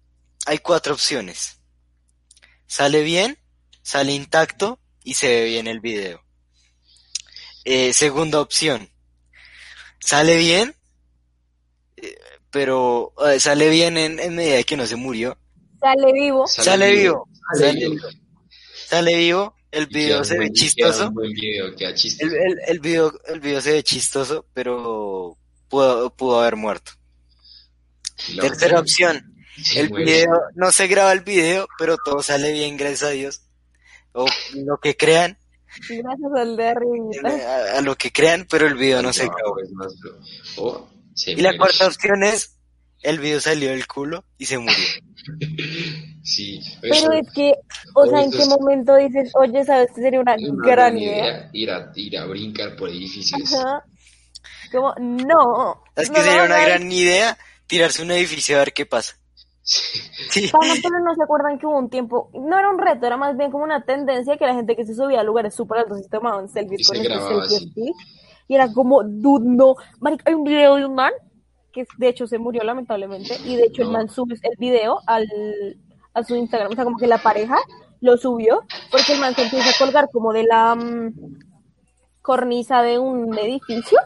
[0.46, 1.58] hay cuatro opciones.
[2.66, 3.38] Sale bien,
[3.82, 6.22] sale intacto y se ve bien el video.
[7.64, 8.90] Eh, segunda opción.
[10.00, 10.74] Sale bien,
[11.96, 12.16] eh,
[12.50, 15.36] pero eh, sale bien en, en medida que no se murió.
[15.80, 16.46] Sale vivo.
[16.46, 18.08] Sale vivo, Sale sale vivo.
[18.88, 21.10] Sale vivo, el video se ve buen- chistoso.
[21.12, 21.66] video.
[21.66, 25.36] El, el, el video, el video se ve chistoso, pero
[25.68, 26.92] pudo, pudo haber muerto.
[28.40, 29.34] Tercera opción.
[29.74, 30.04] El muere.
[30.04, 33.42] video, no se graba el video, pero todo sale bien, gracias a Dios.
[34.12, 35.36] O lo que crean,
[35.88, 37.28] Gracias al de arribita.
[37.74, 39.60] a, a lo que crean, pero el video no se No, grabó.
[39.60, 40.18] es más duro.
[40.56, 42.56] O se Y la cuarta opción es,
[43.02, 44.74] el video salió del culo y se murió.
[46.22, 47.54] Sí, Pero eso- es que,
[47.94, 51.50] o sea, ¿en qué es- momento dices, oye, sabes que sería una gran buena idea?
[51.54, 53.54] Ir a, ir a brincar por edificios.
[53.54, 53.82] Ajá.
[54.70, 55.82] Como, no.
[55.96, 59.16] Es no que sería una gran idea tirarse un edificio a ver qué pasa.
[59.62, 60.48] Sí.
[60.52, 63.34] Pana, pero no se acuerdan que hubo un tiempo, no era un reto, era más
[63.36, 66.08] bien como una tendencia que la gente que se subía a lugares súper altos y
[66.10, 67.92] tomaban selfies Y con se este grababa selfie así.
[68.48, 69.76] Y era como, dude, no.
[70.00, 71.12] Marica, hay un video de un man
[71.72, 75.26] que de hecho se murió lamentablemente y de hecho el man sube el video al,
[76.14, 77.56] a su Instagram, o sea, como que la pareja
[78.00, 81.12] lo subió porque el man se empieza a colgar como de la mm,
[82.22, 83.98] cornisa de un edificio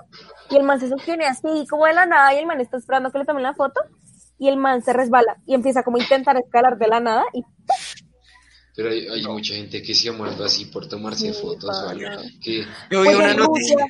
[0.50, 3.10] y el man se sostiene así como de la nada y el man está esperando
[3.10, 3.80] que le tomen la foto
[4.38, 7.44] y el man se resbala y empieza como a intentar escalar de la nada y
[8.74, 11.88] Pero hay, hay mucha gente que se ha muerto así por tomarse Sí, fotos o
[11.88, 12.08] algo.
[12.42, 13.86] Que Yo vi Pues una noticia.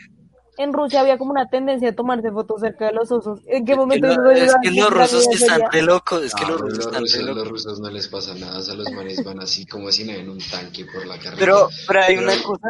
[0.59, 3.41] En Rusia había como una tendencia a tomarse fotos cerca de los osos.
[3.47, 6.45] ¿En qué Es que, momento eso es que los rusos están re locos, es que
[6.45, 7.37] Ah, los pero rusos los están re rusos, locos.
[7.37, 10.13] los rusos no les pasa nada, o sea, los manes van así como si no
[10.13, 11.37] en un tanque por la carretera.
[11.39, 12.69] Pero, pero hay Pero una cosa,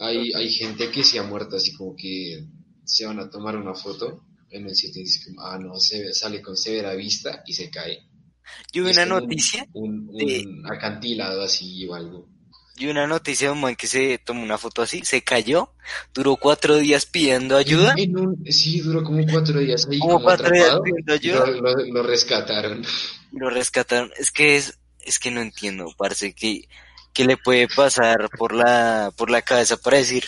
[0.00, 2.44] Hay, hay gente que se ha muerto así como que
[2.84, 6.02] se van a tomar una foto en el sitio y dice como, ah, no, se
[6.02, 8.00] ve- sale con severa vista y se cae.
[8.72, 12.28] yo vi una un- noticia, Un, un de- acantilado así o algo.
[12.76, 15.72] Vi una noticia de un man que se tomó una foto así, se cayó,
[16.12, 20.50] duró cuatro días pidiendo ayuda, En un- sí, duró como cuatro días ahí como cuatro
[20.50, 22.84] días atrapado, pidiendo y ayuda, lo, lo- lo rescataron.
[23.32, 24.12] y lo rescataron.
[24.18, 26.68] Es que es, es que no entiendo, parece que,
[27.12, 30.24] que le puede pasar por la, por la cabeza para decir,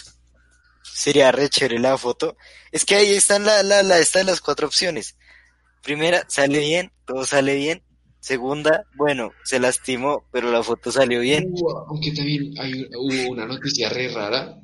[0.82, 2.36] sería re chévere la foto.
[2.72, 5.16] Es que ahí están la, la, la, esta de las cuatro opciones.
[5.82, 7.82] Primera, sale bien, todo sale bien.
[8.20, 11.48] Segunda, bueno, se lastimó, pero la foto salió bien.
[11.52, 14.58] Hubo- aunque también hay, hubo una noticia re rara,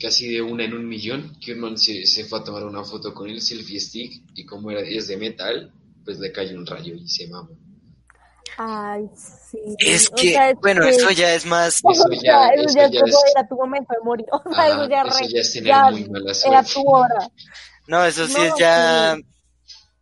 [0.00, 2.82] casi de una en un millón, que un man se, se fue a tomar una
[2.82, 5.70] foto con el selfie stick y como era, es de metal,
[6.04, 7.50] pues le cayó un rayo y se mamó.
[8.56, 9.58] Ay, sí.
[9.80, 12.84] Es O que, sea, es bueno, que- eso ya es más, Eso ya- eso ya
[12.86, 14.26] es ya como es- era tu momento de morir.
[14.32, 16.82] O sea, Ajá, eso ya, eso re- ya es tener ya muy mala era tu
[16.88, 17.28] hora.
[17.88, 19.26] no, eso sí No, es ya, sí.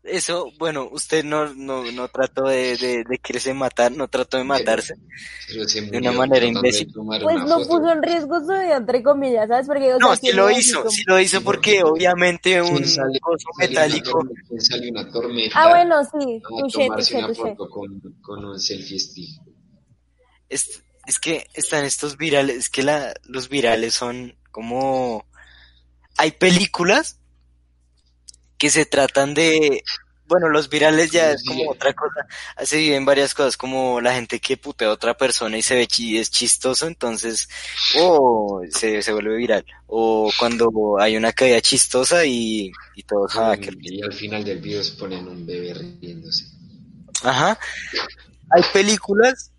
[0.04, 4.44] Eso, bueno, usted no, no, no trató de, de, de quererse matar, no trató de
[4.44, 4.94] matarse.
[5.90, 6.92] De una manera imbécil.
[6.92, 7.68] Pues no foto.
[7.68, 9.66] puso en riesgo su vida, entre comillas, ¿sabes?
[9.66, 12.78] Porque, o No, sea, sí ¿quién lo hizo, decir sí lo hizo porque obviamente un
[12.78, 17.56] ¿Quién sale, coso metálico, tormenta- quién sale una tormenta Ah, bueno, sí, touché, touché, touché.
[18.22, 19.40] con un selfie stick?
[20.48, 25.24] es, es que están estos virales, es que la, los virales son como,
[26.16, 27.18] hay películas
[28.62, 29.82] que se tratan de,
[30.26, 32.24] bueno, los virales ya es como otra cosa,
[32.64, 35.88] se viven varias cosas, como la gente que putea a otra persona y se ve
[35.88, 37.48] chi, es chistoso, entonces,
[37.98, 40.70] o se, se vuelve viral, o cuando
[41.00, 44.92] hay una caída chistosa y, y todos, ah, qué y al final del video se
[44.92, 46.44] ponen un bebé riéndose.
[47.24, 47.58] Ajá.
[48.50, 49.50] Hay películas,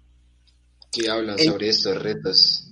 [0.93, 1.43] Que hablan Eh.
[1.43, 2.69] sobre estos retos.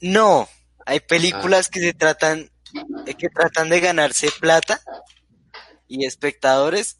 [0.00, 0.48] no,
[0.84, 2.50] hay películas que se tratan,
[3.06, 4.80] eh, que tratan de ganarse plata
[5.88, 6.98] y espectadores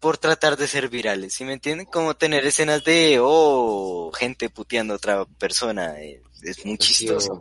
[0.00, 1.86] por tratar de ser virales, ¿sí me entienden?
[1.86, 7.32] Como tener escenas de, oh, gente puteando a otra persona, eh, es muy Así, chistoso.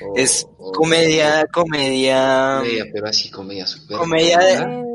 [0.00, 3.98] o- o- Es o- comedia, comedia, comedia, pero así comedia super.
[3.98, 4.86] Comedia de-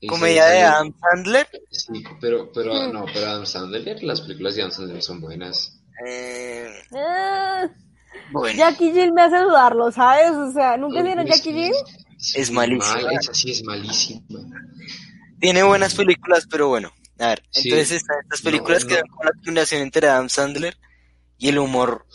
[0.00, 1.48] Eh, comedia de Adam Sandler.
[1.72, 2.92] Sí, pero, pero, Hmm.
[2.92, 5.74] no, pero Adam Sandler, las películas de Adam Sandler son buenas.
[6.06, 6.68] Eh,
[8.30, 10.30] bueno, Jackie Jill me hace dudarlo, ¿sabes?
[10.32, 11.72] O sea, ¿nunca vieron Es- Jackie Jill?
[12.34, 13.02] Es malísima.
[13.02, 14.20] mal, esa sí es malísima.
[15.40, 16.92] tiene buenas películas, pero bueno.
[17.20, 17.68] A ver, Sí.
[17.68, 18.96] entonces están estas No, películas que no.
[18.96, 20.76] dan con la combinación entre Adam Sandler
[21.36, 22.06] y el humor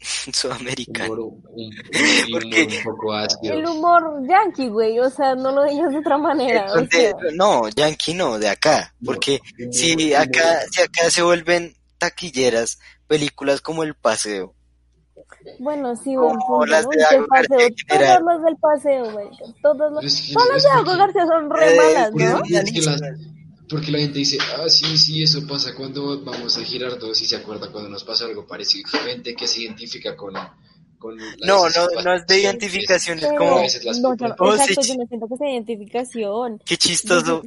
[0.32, 1.12] sudamericano.
[1.14, 3.54] Humor, un, un- un Porque- humor un poco ácido.
[3.54, 6.62] El humor yankee, güey, o sea, no lo digas de otra manera.
[6.72, 7.30] o Entonces, sea.
[7.34, 8.94] no, Yankee no, de acá.
[9.04, 14.54] Porque si humor- acá, si acá se vuelven taquilleras películas como El Paseo,
[15.58, 16.90] Bueno, sí, buen punto, las ¿no?
[16.90, 19.28] de Y que Algo el paseo, todas las del paseo, güey.
[19.62, 22.10] Todas las, Es que- todas las es de que- Algo García son re Eh, malas,
[22.10, 22.42] porque- ¿no?
[22.58, 23.16] Es que la-
[23.68, 27.26] porque la gente dice, ah, sí, sí, eso pasa cuando vamos a girar dos y
[27.26, 28.88] se acuerda cuando nos pasa algo parecido.
[28.88, 30.34] Gente que se identifica con...
[30.98, 34.94] con No, no, no es de identificación, es como, las no, películas- Oh, exacto, yo
[34.96, 36.60] no siento que sea identificación.
[36.66, 37.42] qué chistoso.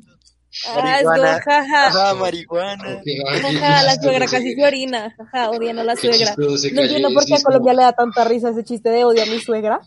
[0.68, 1.42] Ah, es Marihuana.
[1.42, 3.02] jaja, Ajá, marihuana.
[3.42, 6.36] Jaja, la suegra casi se orina, jaja, odian a la suegra.
[6.38, 9.26] No entiendo por qué a Colombia le da tanta risa ese chiste de odio a
[9.26, 9.80] mi suegra.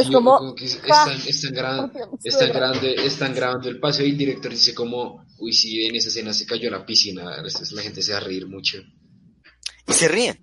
[0.00, 1.92] es como, que es, tan, es tan gran-
[2.24, 5.84] es tan grande, es tan grande el paseo y el director dice como, uy, sí,
[5.84, 8.78] en esa escena se cayó la piscina, la gente se va a reír mucho.
[9.88, 10.40] Y se ríen.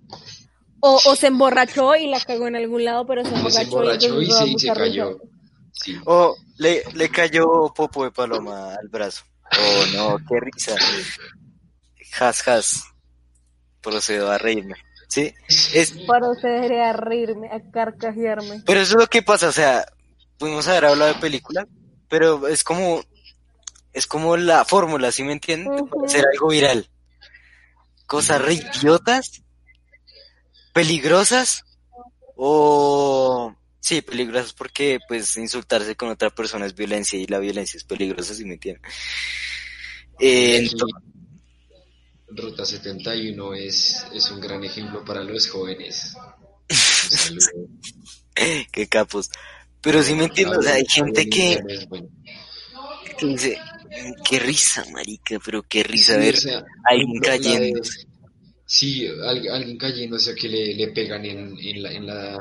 [0.80, 4.22] O, o se emborrachó y la cagó en algún lado, pero se Se emborrachó, emborrachó
[4.22, 5.18] y da se, y se cayó.
[5.72, 5.96] Sí.
[6.06, 9.24] O le, le cayó popo de paloma al brazo.
[9.58, 10.74] Oh, no, qué risa.
[12.18, 12.84] Has, has.
[13.80, 14.76] Procedo a reírme.
[15.08, 15.32] ¿Sí?
[15.48, 18.62] Es, Procederé a reírme, a carcajearme.
[18.66, 19.86] pero eso es lo que pasa, o sea,
[20.38, 21.68] pudimos haber hablado de película,
[22.08, 23.02] pero es como,
[23.92, 25.88] es como la fórmula, ¿sí me entienden?
[26.04, 26.88] Hacer algo viral.
[28.06, 29.42] Cosas re idiotas,
[30.72, 31.64] peligrosas,
[32.34, 33.54] o...
[33.84, 38.34] Sí, peligrosas porque pues insultarse con otra persona es violencia y la violencia es peligrosa,
[38.34, 38.82] ¿sí me entienden?
[40.18, 40.86] Eh, Aquí, ento-
[42.28, 46.14] Ruta 71 es, es un gran ejemplo para los jóvenes.
[48.72, 49.28] Qué capos.
[49.82, 51.62] Pero sí me entiendo, o sea, hay gente que,
[53.20, 53.58] dice,
[54.26, 57.80] qué risa, marica, pero qué risa Sí, ver o sea, alguien la de- cayendo.
[58.64, 62.38] Sí, al- alguien cayendo, o sea, que le, le pegan en, en, la, en, la,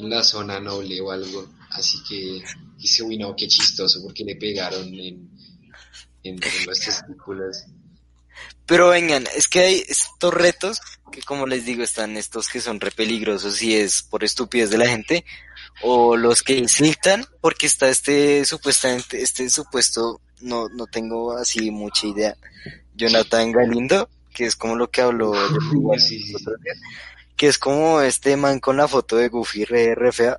[0.00, 1.48] en la zona noble o algo.
[1.70, 2.42] Así que
[2.76, 5.30] dice, uy, no, qué chistoso, porque le pegaron en,
[6.22, 7.64] en, en los testículos.
[8.66, 12.80] Pero vengan, es que hay estos retos que como les digo están estos que son
[12.80, 15.24] re peligrosos y es por estupidez de la gente
[15.82, 22.06] o los que insultan porque está este supuestamente este supuesto no no tengo así mucha
[22.06, 22.36] idea
[22.94, 26.44] Jonathan Galindo que es como lo que habló de Uy, sí, sí, sí.
[27.40, 30.38] Que es como este man con la foto de Goofy re, re fea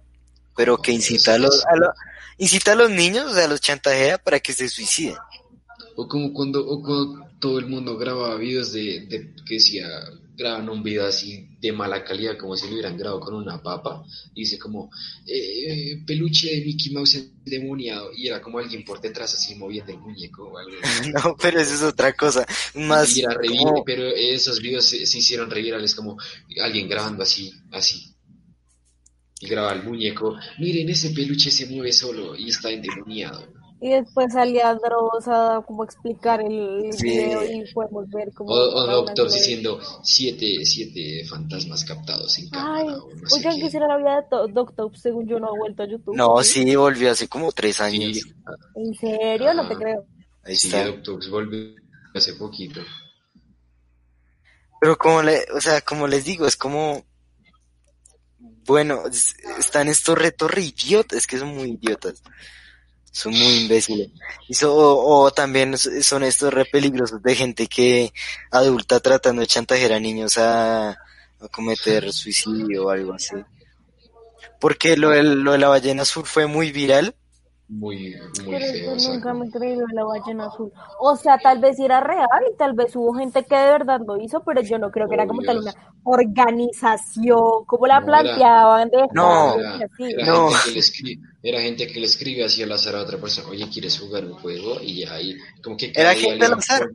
[0.55, 1.73] pero que incita a los a
[2.37, 5.17] incita a los niños o sea los chantajea para que se suiciden.
[5.95, 9.87] O como cuando, o cuando todo el mundo grababa videos de, de que decía,
[10.41, 14.03] graban un video así de mala calidad, como si lo hubieran grabado con una papa,
[14.35, 14.89] dice como,
[15.25, 19.91] eh, eh, peluche de Mickey Mouse endemoniado, y era como alguien por detrás así moviendo
[19.91, 20.71] el muñeco o algo
[21.13, 25.05] no pero eso es otra cosa más Y era re como- pero esos videos se,
[25.05, 26.17] se hicieron re virales como
[26.61, 28.07] alguien grabando así, así.
[29.39, 33.47] Y graba el muñeco, miren ese peluche se mueve solo y está endemoniado.
[33.83, 37.09] Y después salía Dross a como explicar el Sí.
[37.09, 38.51] video y podemos ver como...
[38.53, 43.87] O, Doctor diciendo siete, siete fantasmas captados en Ay, cámara o no sé oigan, será
[43.87, 46.15] la vida de To- Doctor, según yo no ha vuelto a YouTube.
[46.15, 48.17] No, sí, volvió hace como tres años.
[48.17, 48.33] Sí,
[48.75, 49.51] ¿En serio?
[49.55, 50.05] No te creo.
[50.43, 50.85] Ahí sí, está.
[50.85, 51.73] Doctor volvió
[52.13, 52.81] hace poquito.
[54.79, 57.03] Pero como le, o sea, como les digo, es como,
[58.65, 62.21] bueno, es- están estos retos re idiotas, es que son muy idiotas.
[63.11, 64.09] Son muy imbéciles.
[64.47, 68.13] Y so- o, o también son estos re peligrosos de gente que
[68.51, 70.97] adulta tratando de chantajear a niños a, a
[71.51, 73.35] cometer suicidio o algo así.
[74.59, 77.15] Porque lo, del- lo de la ballena azul fue muy viral.
[77.71, 78.91] Muy, muy Pero feo.
[78.91, 80.71] yo o sea, nunca me creí la ballena azul.
[80.99, 84.01] O sea, tal vez sí era real y tal vez hubo gente que de verdad
[84.05, 88.05] lo hizo, pero yo no creo que era como tal una organización, como la No,
[88.05, 89.59] planteaban de No.
[89.59, 90.11] Era, así.
[90.11, 90.49] era No.
[90.49, 93.47] gente que le escribe, era gente que le escribe así al azar a otra persona,
[93.49, 94.79] oye, ¿quieres jugar un juego?
[94.81, 96.89] Y ya ahí, como que cada Era día gente al azar.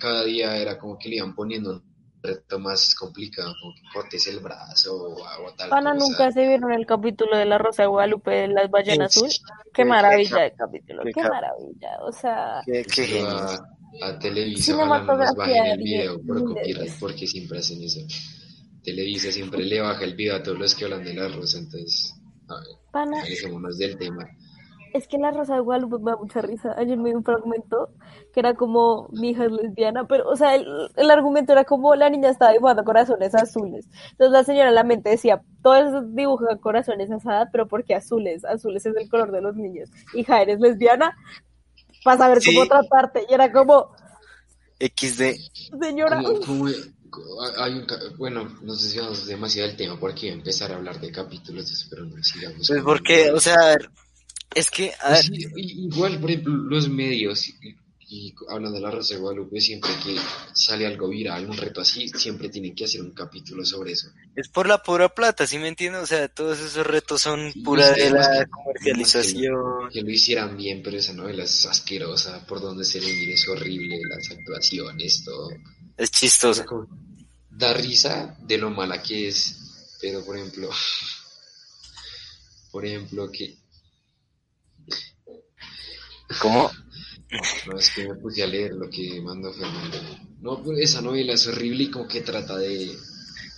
[0.00, 1.82] cada día era como que le iban poniendo
[2.22, 6.06] reto más complicado, como que cortes el brazo o, tal Pana, cosa.
[6.06, 9.28] nunca se vieron el capítulo de la Rosa de Guadalupe de las ballenas azul.
[9.72, 11.98] Qué- maravilla de capítulo, qué maravilla.
[12.02, 13.58] O sea, Qué, qué a,
[14.02, 18.00] a Televisa ojalá no nos bajen el de video por copyright, porque siempre hacen eso.
[18.82, 22.14] Televisa siempre le baja el video a todos los que hablan de la rosa, entonces,
[22.48, 24.26] a ver, pana, alejémonos del tema.
[24.92, 26.74] Es que la Rosa de Guadalupe me da mucha risa.
[26.76, 27.90] Ayer me dio un fragmento
[28.32, 31.94] que era como mi hija es lesbiana, pero, o sea, el, el argumento era como
[31.94, 33.86] la niña estaba dibujando corazones azules.
[34.12, 37.84] Entonces la señora en la mente decía, todos dibujan corazones a esa edad, pero ¿por
[37.84, 38.44] qué azules?
[38.44, 39.88] Azules es el color de los niños.
[40.14, 41.16] Hija, ¿eres lesbiana?
[42.02, 42.54] para saber Sí.
[42.54, 43.26] cómo tratarte.
[43.28, 43.90] Y era como,
[44.78, 45.36] XD.
[45.80, 46.68] señora, Como- como-
[47.58, 51.10] hay un bueno, nos desviamos demasiado del tema porque iba a empezar a hablar de
[51.10, 52.66] capítulos, pero no sigamos.
[52.68, 53.76] Pues porque, o sea,
[54.54, 57.54] es que, a ver, Sí, igual, por ejemplo, los medios, y,
[58.12, 60.16] y hablando de la Rosa de Guadalupe, siempre que
[60.52, 64.08] sale algo viral, un reto así, siempre tienen que hacer un capítulo sobre eso.
[64.34, 66.02] es por la pura plata, ¿sí me entiendes?
[66.02, 69.90] O sea, todos esos retos son Sí, pura que de la que- comercialización.
[69.92, 73.46] Que lo hicieran bien, pero esa novela es asquerosa, por donde se le mire es
[73.48, 75.50] horrible, las actuaciones, todo.
[75.96, 76.64] Es chistoso.
[77.50, 79.56] Da risa de lo mala que es,
[80.00, 80.70] pero por ejemplo,
[82.72, 83.56] por ejemplo, que
[86.40, 86.70] ¿Cómo?
[87.66, 89.98] No, es que me puse a leer lo que mandó Fernando.
[90.40, 92.96] No, pero esa novela es horrible y como que trata de...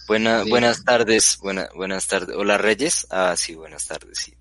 [0.07, 0.45] Buena.
[0.45, 2.37] Buenas tardes, buena, buenas tardes.
[2.37, 3.07] Hola Reyes.
[3.11, 4.35] Ah, sí, buenas tardes, sí.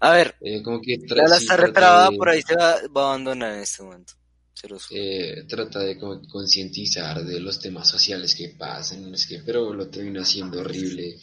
[0.00, 3.02] A ver, eh, como que la sí, está retrabada de- por ahí se va, va
[3.02, 4.12] a abandonar en este momento.
[4.52, 9.38] Se los eh, trata de como concientizar de los temas sociales que pasan, es que,
[9.40, 11.16] pero lo termina siendo horrible.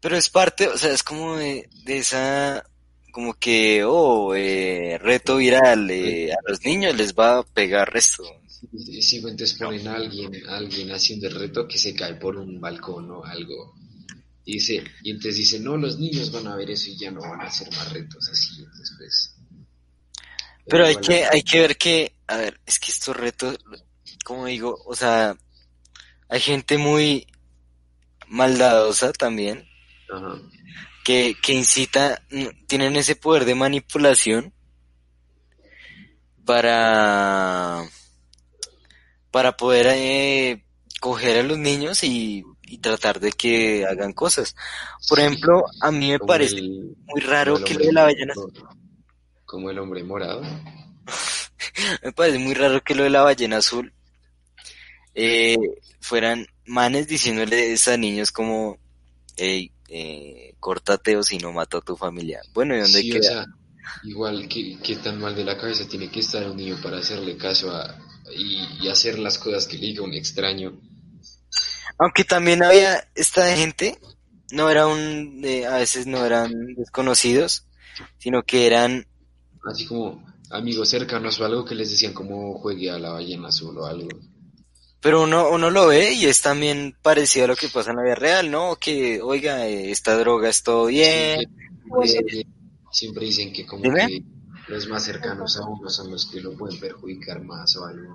[0.00, 2.64] Pero es parte, o sea, es como de, de esa,
[3.10, 8.24] como que, oh, eh, reto viral, eh, a los niños les va a pegar resto.
[8.72, 12.36] Y si entonces ponen a alguien, a alguien haciendo el reto que se cae por
[12.36, 13.74] un balcón o algo.
[14.44, 17.20] Y dice, y entonces dice, no, los niños van a ver eso y ya no
[17.20, 19.34] van a hacer más retos así, entonces pues...
[20.66, 23.58] Pero hay que, hay que ver que, a ver, es que estos retos,
[24.24, 25.36] como digo, o sea,
[26.28, 27.26] hay gente muy
[28.26, 29.66] maldadosa también,
[30.10, 30.40] Ajá.
[31.08, 34.52] Que, que incita, mm, tienen ese poder de manipulación
[36.44, 37.82] para,
[39.30, 40.62] para poder eh,
[41.00, 44.54] coger a los niños y, y tratar de que hagan cosas.
[45.08, 48.34] Por ejemplo, a mí me parece el- muy raro que lo de la ballena.
[49.46, 50.42] Como el hombre morado.
[52.04, 53.94] me parece muy raro que lo de la ballena azul
[55.14, 55.56] eh,
[56.00, 58.76] fueran manes diciéndoles a niños como,
[59.38, 62.42] hey, eh, córtate o si no mato a tu familia.
[62.54, 63.22] Bueno, ¿y dónde Sí, o queda?
[63.22, 63.46] sea,
[64.02, 67.36] igual que, que tan mal de la cabeza tiene que estar un niño para hacerle
[67.36, 67.98] caso a,
[68.36, 70.80] y, y hacer las cosas que le diga un extraño.
[71.98, 73.98] Aunque también había esta gente,
[74.52, 77.66] no era un, eh, a veces no eran desconocidos,
[78.18, 79.06] sino que eran,
[79.70, 83.78] Así como amigos cercanos o algo que les decían como juegue a la ballena azul
[83.78, 84.08] o algo.
[85.00, 88.02] Pero uno, uno lo ve y es también parecido a lo que pasa en la
[88.02, 88.76] vida real, ¿no?
[88.76, 91.40] Que, oiga, eh, esta droga es todo bien,
[91.84, 92.46] Siempre, siempre-
[92.90, 94.06] siempre dicen que como Dime.
[94.06, 94.22] que
[94.68, 98.14] los más cercanos a uno son los que lo pueden perjudicar más o algo.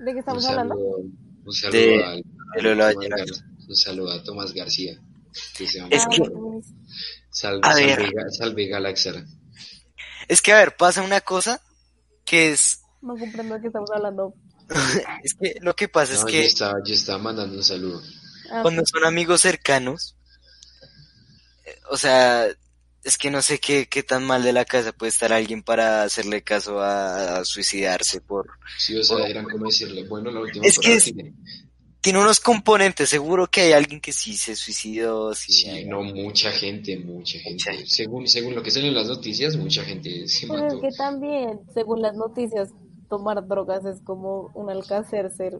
[0.00, 0.74] ¿de qué estamos un hablando?
[0.74, 0.98] saludo,
[1.44, 2.22] un saludo De- al-
[2.54, 4.98] de lo de la Tomás un saludo a Tomás García.
[5.56, 6.60] Que se llama Es Ah, que- bueno,
[7.30, 8.12] Sal- A salve, ver.
[8.32, 9.24] Salve Galaxar.
[10.26, 11.60] Es que, a ver, pasa una cosa
[12.24, 14.34] que es, No comprendo de qué estamos hablando.
[15.24, 18.02] es que lo que pasa es No, que yo estaba, yo estaba mandando un saludo.
[18.50, 20.16] Ah, cuando son amigos cercanos,
[21.64, 22.46] eh, o sea,
[23.04, 26.02] es que no sé qué, qué tan mal de la casa puede estar alguien para
[26.02, 28.46] hacerle caso a, a suicidarse por...
[28.78, 29.30] Sí, o sea, Bueno.
[29.30, 31.32] eran como decirle, bueno, la última Es que es- tiene-
[32.00, 36.02] Tiene unos componentes, seguro que hay alguien que sí se suicidó, sí, Sí, hay- no,
[36.02, 37.84] mucha gente, mucha gente.
[37.86, 40.76] Según, según lo que salen en las noticias, mucha gente se Pero mató.
[40.76, 42.68] es que también, según las noticias,
[43.08, 45.58] tomar drogas es como un alcacercer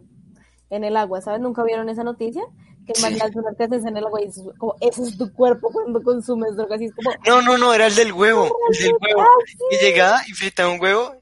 [0.69, 1.41] en el agua, ¿sabes?
[1.41, 2.43] ¿Nunca vieron esa noticia?
[2.85, 5.31] Que el man lanza un alcacercer en el agua y es como, ese es tu
[5.33, 8.77] cuerpo cuando consumes drogas y es como, No, no, no, era el del huevo, el
[8.79, 9.21] del huevo.
[9.21, 9.27] Ah,
[9.71, 11.15] Y llegaba y fritaba un huevo,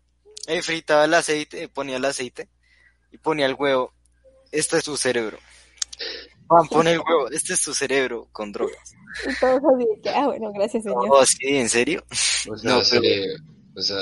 [0.47, 2.49] eh, fritaba el aceite, eh, ponía el aceite
[3.11, 3.93] y ponía el huevo.
[4.51, 5.37] Este es tu cerebro.
[6.47, 8.93] Juan, pone el huevo, este es tu cerebro con drogas.
[9.29, 11.05] y todos así ah, bueno, gracias señor.
[11.09, 12.03] Oh, sí, ¿en serio?
[12.49, 13.35] O sea, No, se le-
[13.75, 13.97] o sea,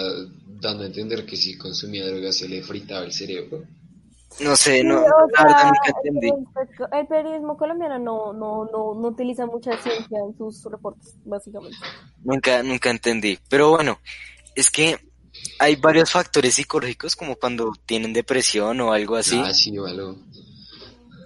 [0.60, 3.64] dando a entender que si consumía drogas se le fritaba el cerebro.
[4.42, 6.28] No sé, no, Sí, o la sea, nunca entendí.
[6.30, 11.78] el, el periodismo colombiano no, no, no, no utiliza mucha ciencia en sus reportes, básicamente.
[12.24, 13.40] Nunca, nunca entendí.
[13.50, 14.00] Pero bueno,
[14.56, 14.98] es que
[15.60, 19.42] hay varios factores psicológicos como cuando tienen depresión o algo así.
[19.42, 20.16] Ah, sí, o algo.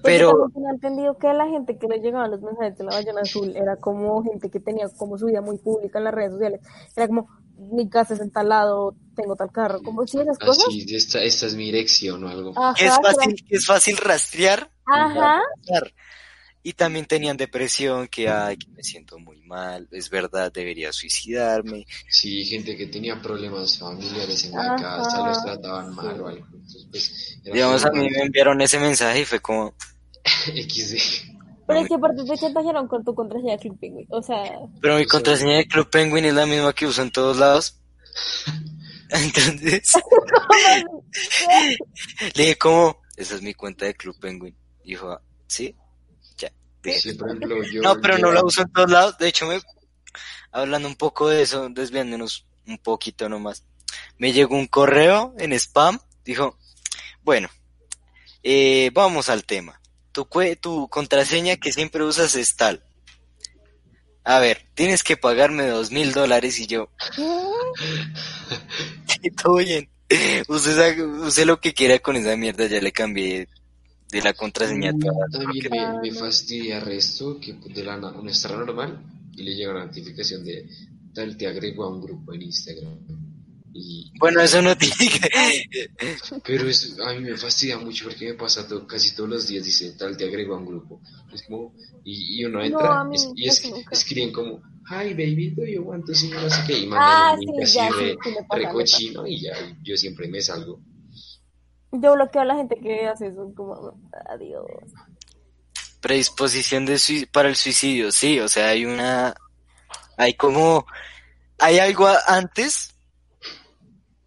[0.02, 3.22] Pues Pero- yo entendido que la gente que le llegaban los mensajes de la ballena
[3.22, 6.62] azul era como gente que tenía como su vida muy pública en las redes sociales.
[6.96, 7.28] Era como,
[7.60, 10.66] mi casa es en tal lado, tengo tal carro, como si esas cosas.
[10.68, 12.54] Así, esta, esta es mi dirección o algo.
[12.56, 14.72] Ajá, es fácil, que es fácil rastrear.
[14.86, 15.88] Ajá, Claro.
[16.62, 21.86] Y también tenían depresión, que ay, que me siento muy mal, es verdad, debería suicidarme.
[22.10, 26.46] Sí, gente que tenía problemas familiares en la Ajá, casa, los trataban mal o algo.
[26.52, 29.74] Entonces, pues, Digamos, a mí me enviaron ese mensaje y fue como,
[30.46, 31.39] XD.
[31.70, 34.08] Pero es que aparte te chantajearon con tu contraseña de Club Penguin.
[34.10, 34.44] O sea,
[34.82, 37.80] pero mi contraseña de Club Penguin es la misma que uso en todos lados.
[39.10, 39.94] Entonces,
[42.36, 44.56] le dije como, esa es mi cuenta de Club Penguin.
[44.84, 45.76] Dijo, "Ah, ¿sí?
[46.38, 46.52] Ya.
[46.84, 47.82] Dije, Sí, por ejemplo, yo...
[47.82, 49.18] no, pero yo- no la uso en todos lados.
[49.18, 49.60] De hecho, me,
[50.52, 53.64] hablando un poco de eso, desviándonos un poquito nomás.
[54.18, 56.00] Me llegó un correo en spam.
[56.24, 56.58] Dijo,
[57.24, 57.50] bueno,
[58.44, 59.80] eh, vamos al tema.
[60.12, 60.28] Tu,
[60.60, 62.84] tu contraseña que siempre usas es tal.
[64.24, 66.90] A ver, tienes que pagarme dos mil dólares y yo,
[69.08, 69.90] sí, todo bien.
[70.48, 73.48] Use, esa- use lo que quiera con esa mierda, ya le cambié
[74.12, 75.32] de la contraseña todas.
[75.32, 79.00] También me, me fastidia resto que de la uno está normal
[79.36, 80.68] y le llega una notificación de
[81.14, 82.98] tal te agrego a un grupo en Instagram.
[83.74, 85.90] Y, Bueno, eso no tiene que...
[86.46, 89.64] Pero es, a mí me fastidia mucho porque me pasa to- casi todos los días,
[89.64, 91.02] dice tal te agrego a un grupo.
[91.32, 95.66] Es como, y, y uno No, entra es- y es- escriben como, hi baby, do
[95.66, 97.88] you want to see no sé qué, y Ah, mandan un sí, link así ya,
[97.92, 99.54] sí, re, sí, me pasa, re me cochino y ya,
[99.84, 100.80] yo siempre me salgo.
[101.92, 104.00] Yo bloqueo a la gente que hace eso, como,
[104.30, 104.66] adiós.
[106.02, 106.98] predisposición de
[107.32, 109.36] para el suicidio, sí, o sea, hay una,
[110.18, 110.86] hay como,
[111.60, 112.94] hay algo antes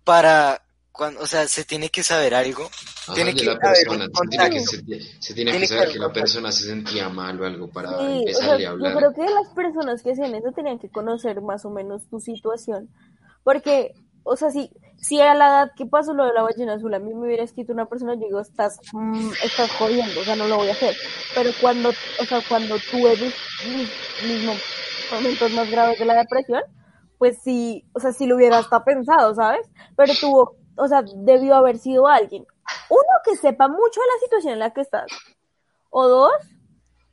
[0.05, 2.71] para, cuando, o sea, se tiene que saber algo,
[3.09, 4.71] Ajá, tiene que la persona, se tiene que, contacto.
[4.71, 6.21] se, tie- se tiene Tiene que que saber que la contacto.
[6.21, 8.97] persona se sentía mal o algo para Sí, o sea, a yo hablar.
[8.97, 12.89] creo que las personas que hacían eso tenían que conocer más o menos tu situación.
[13.45, 13.93] Porque,
[14.25, 16.99] o sea, si, si a la edad que pasó lo de la ballena azul, a
[17.01, 20.47] mí me hubiera escrito una persona, yo digo, estás, mm, estás jodiendo, o sea, no
[20.47, 20.95] lo voy a hacer.
[21.35, 23.35] Pero cuando, o sea, cuando tuve mis,
[23.67, 23.91] mis
[24.39, 24.57] mismos
[25.11, 26.63] momentos más graves de la depresión,
[27.23, 29.65] pues sí, o sea, sí lo hubiera hasta pensado, ¿sabes?
[29.97, 32.45] Pero tuvo, o sea, debió haber sido alguien.
[32.91, 35.07] Uno que sepa mucho de la situación en la que estás.
[35.91, 36.33] O dos,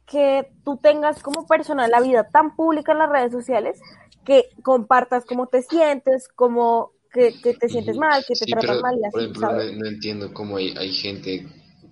[0.07, 3.79] que tú tengas como persona la vida tan pública en las redes sociales
[4.25, 8.77] que compartas cómo te sientes, cómo que, que te sientes mal, que te Sí, tratan
[8.77, 9.73] pero, mal y por así, ejemplo, ¿sabes?
[9.73, 11.45] no, no entiendo cómo hay, hay gente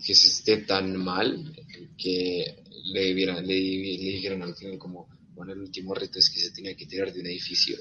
[0.04, 1.54] que se esté tan mal
[2.00, 2.64] que
[2.94, 6.50] le, debieran, le, le dijeron al final como, bueno, el último reto es que se
[6.50, 7.78] tenía que tirar de un edificio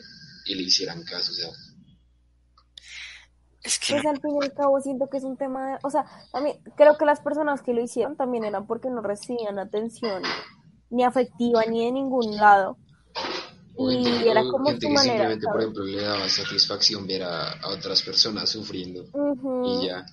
[0.46, 1.50] y le hicieran caso, o sea,
[3.62, 5.90] es que Pues al fin y al cabo siento que es un tema de, o
[5.90, 10.22] sea, también creo que las personas que lo hicieron también eran porque no recibían atención
[10.90, 12.78] ni afectiva ni de ningún lado.
[13.76, 15.62] o Y era como gente su que manera, simplemente, por ¿sabes?
[15.62, 19.62] ejemplo, le daba satisfacción ver a, a otras personas sufriendo Ujú.
[19.62, 20.04] y ya.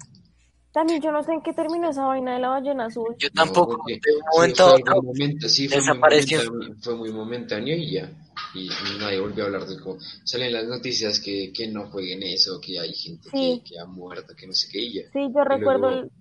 [0.74, 3.16] También yo no sé en qué terminó esa vaina de la ballena azul.
[3.20, 6.40] yo No, tampoco, porque de un fue, momento a otro, momento, sí, desapareció.
[6.52, 8.12] momentáneo, fue muy momentáneo y ya.
[8.56, 12.24] Y, y nadie volvió a hablar de cómo salen las noticias que, que no jueguen
[12.24, 13.62] eso, que hay gente Sí.
[13.64, 15.02] que, que ha muerto, que no sé qué y ya.
[15.14, 16.12] Sí, yo recuerdo, luego- el-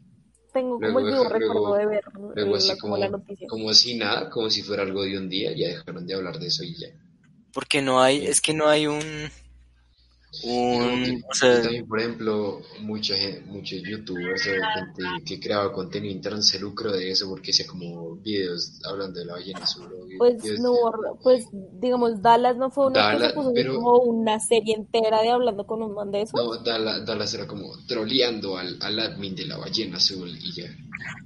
[0.53, 3.49] tengo como el vivo recuerdo de ver Luego la, así como como, la noticia.
[3.49, 6.49] como si nada, como si fuera algo de un día, ya dejaron de hablar de
[6.49, 6.89] eso y ya.
[7.55, 8.27] porque no hay, Sí.
[8.27, 9.01] es que no hay un,
[10.45, 16.41] O sea, también, por ejemplo, mucha gente, muchos youtubers o gente que creaba contenido interno
[16.41, 19.87] se lucró de eso porque hacía como videos hablando de la ballena azul.
[19.93, 20.73] o Pues no,
[21.23, 25.31] pues digamos, Dallas no fue una Dallas, puso así pero- como una serie entera de
[25.31, 26.37] hablando con un man de eso.
[26.37, 30.65] No, Dallas, Dallas era como troleando al, al admin de la ballena azul y ya.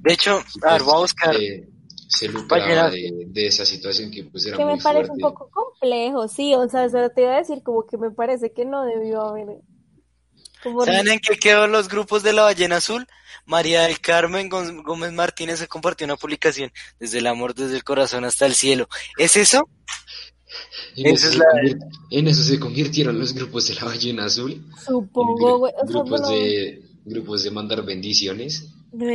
[0.03, 1.69] de hecho, a ver, pues, voy a buscar, eh,
[2.09, 5.25] se lucraba Ballena- de, de esa situación que pues era que me muy parece fuerte.
[5.25, 8.53] un poco complejo, sí, o sea, eso te iba a decir como que me parece
[8.53, 9.47] que no debió haber
[10.63, 13.07] como ¿saben en qué quedó los grupos de la ballena azul?
[13.45, 17.85] María del Carmen Gó- Gómez Martínez se compartió una publicación desde el amor, desde el
[17.85, 18.89] corazón hasta el cielo.
[19.19, 19.69] ¿Es eso?
[20.97, 24.25] En eso, es se la- convirt- en eso se convirtieron los grupos de la ballena
[24.25, 24.53] azul.
[24.53, 28.67] en supongo, güey, o sea, grupos, bueno, de, grupos de mandar bendiciones.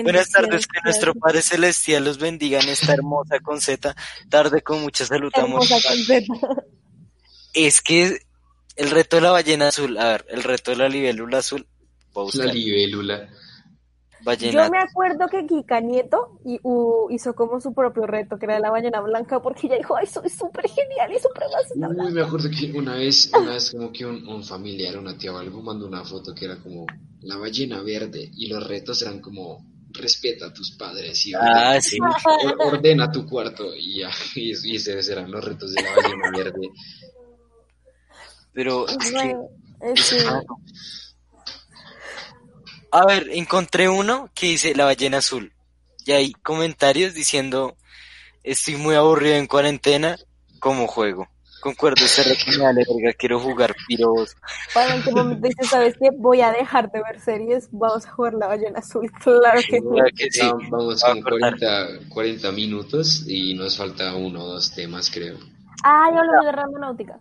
[0.03, 3.95] Buenas tardes, que nuestro Padre Celestial los bendiga en esta hermosa con Z,
[4.29, 5.61] tarde con mucha salud, amor.
[5.67, 5.93] conceta.
[7.53, 8.19] Es que
[8.75, 11.65] el reto de la ballena azul, a ver, el reto de la libélula azul,
[12.35, 13.29] La libélula.
[14.23, 16.59] ballena, Yo me acuerdo que Kika Nieto y-
[17.13, 20.29] hizo como su propio reto, que era la ballena blanca, porque ella dijo, ay, soy
[20.29, 21.43] súper genial y súper.
[22.05, 25.33] Uy, me acuerdo que una vez, una vez como que un, un familiar, una tía
[25.33, 26.85] o algo, mandó una foto que era como
[27.21, 31.81] la ballena verde y los retos eran como respeta a tus padres y ordena, Ah,
[31.81, 31.97] sí.
[32.59, 36.69] ordena tu cuarto y ya, y, y esos eran los retos de la ballena verde.
[38.53, 39.49] pero es que, Bueno.
[40.29, 40.61] Ah, no.
[42.91, 45.53] A ver, encontré uno que dice la ballena azul.
[46.05, 47.77] Y hay comentarios diciendo,
[48.43, 50.17] estoy muy aburrido en cuarentena,
[50.59, 51.29] como juego.
[51.61, 54.35] Concuerdo, reto me vale verga, quiero jugar piros.
[54.73, 56.09] Para en qué momento dices, ¿sabes qué?
[56.17, 59.87] Voy a dejar de ver series, vamos a jugar la ballena azul, claro que sí.
[59.87, 60.51] Claro que sí.
[60.71, 61.55] Vamos a con cortar.
[61.59, 65.37] 40, 40 minutos y nos falta uno o dos temas, creo.
[65.83, 67.19] Ah, ya hablamos de randonáutica.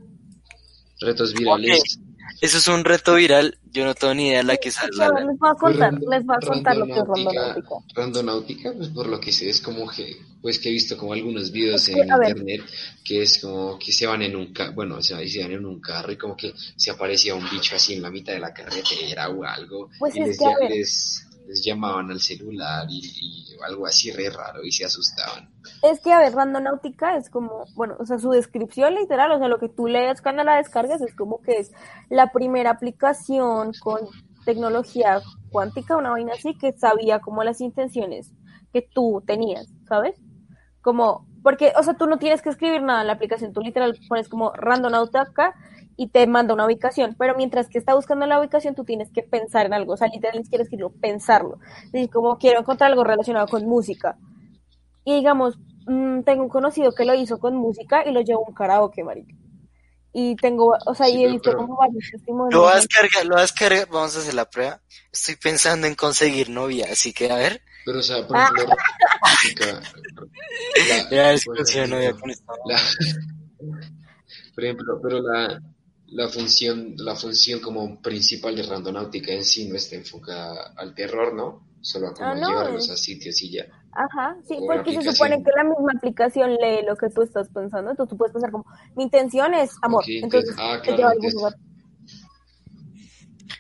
[1.01, 2.01] Retos virales.
[2.40, 4.90] Eso es un reto viral Yo no tengo ni idea de la que sale.
[4.96, 8.72] Ya, les voy a contar, Pues les voy a contar lo que es randonáutica, randonáutica.
[8.72, 11.88] pues por lo que sé, es como que, pues que he visto como algunos videos
[11.88, 12.62] Es que, en internet,
[13.04, 15.64] que es como que se van en un carro, bueno, o sea, se van en
[15.66, 18.52] un carro y como que se aparecía un bicho así en la mitad de la
[18.52, 20.70] carretera o algo, Pues y es les, que, a ver.
[20.70, 25.51] les, llamaban al celular y, y algo así re raro y se asustaban.
[25.82, 29.48] Es que, a ver, Randonáutica es como, bueno, o sea, su descripción literal, o sea,
[29.48, 31.72] lo que tú lees cuando la descargas es como que es
[32.09, 34.01] la primera aplicación con
[34.44, 35.20] tecnología
[35.51, 38.32] cuántica, una vaina así, que sabía como las intenciones
[38.72, 40.16] que tú tenías, ¿sabes?
[40.80, 43.99] Como, porque, o sea, tú no tienes que escribir nada en la aplicación, tú literal
[44.09, 45.55] pones como Randonáutica
[45.97, 49.22] y te manda una ubicación, pero mientras que está buscando la ubicación, tú tienes que
[49.22, 51.59] pensar en algo, o sea, literal siquiera escribirlo, pensarlo.
[51.84, 54.16] Es decir, como quiero encontrar algo relacionado con música.
[55.05, 58.49] Y digamos, mm, tengo un conocido que lo hizo con música y lo llevó a
[58.49, 59.34] un karaoke, marica.
[60.12, 62.53] Y tengo, o sea, Sí, y he visto como varios testimonios.
[62.53, 64.80] Lo vas a descargar, lo vas a descargar, vamos a hacer la prueba.
[65.12, 67.62] Estoy pensando en conseguir novia, así que a ver.
[67.84, 68.76] Pero, o sea, por ejemplo, la-
[71.10, 72.52] Ya es por que ejemplo, novia con esta.
[72.66, 72.80] la-
[74.54, 75.60] por ejemplo, pero la,
[76.08, 81.34] la función, la función como principal de Randonáutica en sí no está enfocada al terror,
[81.34, 81.66] ¿no?
[81.80, 83.66] Solo a como Ah, no, llevarlos a sitios y ya.
[83.92, 87.48] Ajá, sí, o porque se supone que la misma aplicación lee lo que tú estás
[87.48, 87.90] pensando.
[87.90, 88.64] Entonces tú puedes pensar como,
[88.94, 90.04] mi intención es amor.
[90.04, 91.54] Ok, entonces ah, te lleva a algún lugar.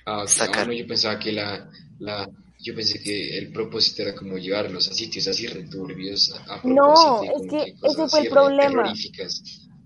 [0.06, 0.28] Ah, ok.
[0.28, 0.62] Sacar.
[0.62, 1.68] Ah, no, yo pensaba que la,
[1.98, 2.28] la,
[2.62, 7.46] yo pensé que el propósito era como llevarlos a sitios así returbios a, No, es
[7.48, 8.92] que ese fue el así problema.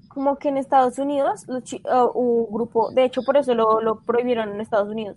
[0.08, 4.00] Como que en Estados Unidos, los ah, un grupo, de hecho por eso lo, lo
[4.02, 5.16] prohibieron en Estados Unidos.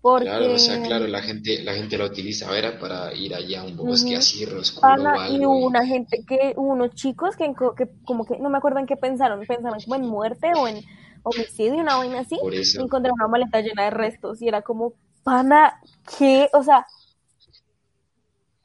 [0.00, 3.60] Porque Claro, o sea, claro, la gente, la gente la utilizaba era para ir allá
[3.60, 4.18] a un bosque Ujú.
[4.18, 4.88] así re oscuro
[5.28, 8.78] y hubo una gente que, hubo unos chicos que, que como que, no me acuerdo
[8.78, 10.82] en qué pensaron, pensaron como en muerte o en
[11.22, 12.80] homicidio, una vaina así, Por eso.
[12.80, 15.80] y encontraron una maleta llena de restos, y era como, pana,
[16.18, 16.48] ¿qué?
[16.52, 16.86] O sea,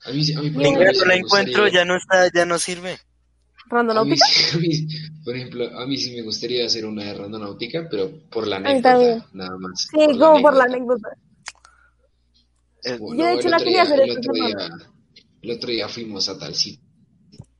[0.06, 2.46] A mí, a mí, por ejemplo, no la me encuentro, gustaría- ya no está, ya
[2.46, 2.92] no sirve.
[2.92, 3.00] A mí,
[3.70, 4.88] randonáutica, a mí-
[5.24, 9.28] por ejemplo, a mí sí me gustaría hacer una de randonáutica, pero por la anécdota,
[9.34, 9.88] nada más.
[9.90, 11.10] sí, como por la anécdota.
[12.84, 14.70] Eh, Yo, de hecho, el la otro quería día- hacer el otro día,
[15.42, 16.84] el otro día fuimos a tal sitio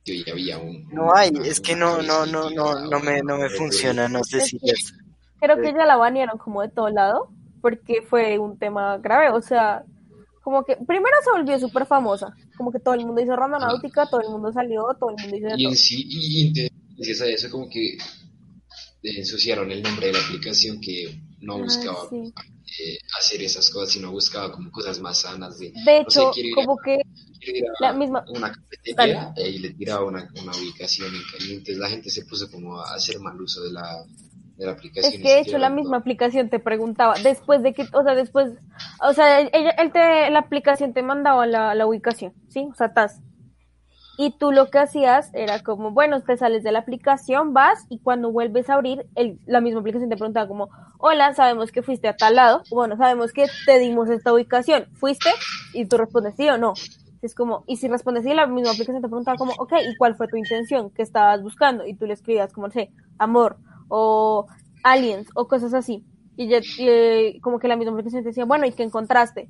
[0.04, 0.88] y había un...
[0.90, 4.22] No hay, una- es que no, no, no, no, no me, no me funciona, no
[4.22, 4.94] sé si es.
[5.40, 9.40] Creo que ya la banearon como de todo lado, porque fue un tema grave, o
[9.40, 9.84] sea,
[10.42, 14.20] como que primero se volvió súper famosa, como que todo el mundo hizo randonáutica, todo
[14.20, 15.70] el mundo salió, todo el mundo hizo Y todo.
[15.72, 17.98] en sí, y, gracias a eso como que
[19.02, 22.32] ensuciaron el nombre de la aplicación que no Ah, buscaba sí.
[22.80, 26.32] eh, hacer esas cosas, sino buscaba como cosas más sanas de, De no sé, hecho,
[26.36, 27.00] ir a- como que
[27.80, 31.76] la misma- una cafetería eh, y le tiraba una, una ubicación en caliente.
[31.76, 34.04] La gente se puso como a hacer mal uso de la,
[34.56, 35.12] de la aplicación.
[35.12, 38.52] Es que de hecho la misma aplicación te preguntaba, después de que, o sea, después,
[39.02, 42.66] o sea, ella, él te, la aplicación te mandaba la, la ubicación, ¿sí?
[42.70, 43.20] O sea, tas.
[44.18, 47.98] Y tú lo que hacías era como, bueno, te sales de la aplicación, vas y
[47.98, 52.08] cuando vuelves a abrir, el, la misma aplicación te preguntaba como, hola, sabemos que fuiste
[52.08, 55.28] a tal lado, bueno, sabemos que te dimos esta ubicación, ¿fuiste?
[55.74, 56.72] Y tú respondes sí o no.
[57.20, 60.16] Es como, y si respondes sí, la misma aplicación te preguntaba como, ok, ¿y cuál
[60.16, 60.90] fue tu intención?
[60.90, 61.86] ¿Qué estabas buscando?
[61.86, 64.46] Y tú le escribías como, no sé, amor, o
[64.82, 66.04] aliens, o cosas así.
[66.36, 69.48] Y ya, y, eh, como que la misma aplicación te decía, bueno, ¿y qué encontraste?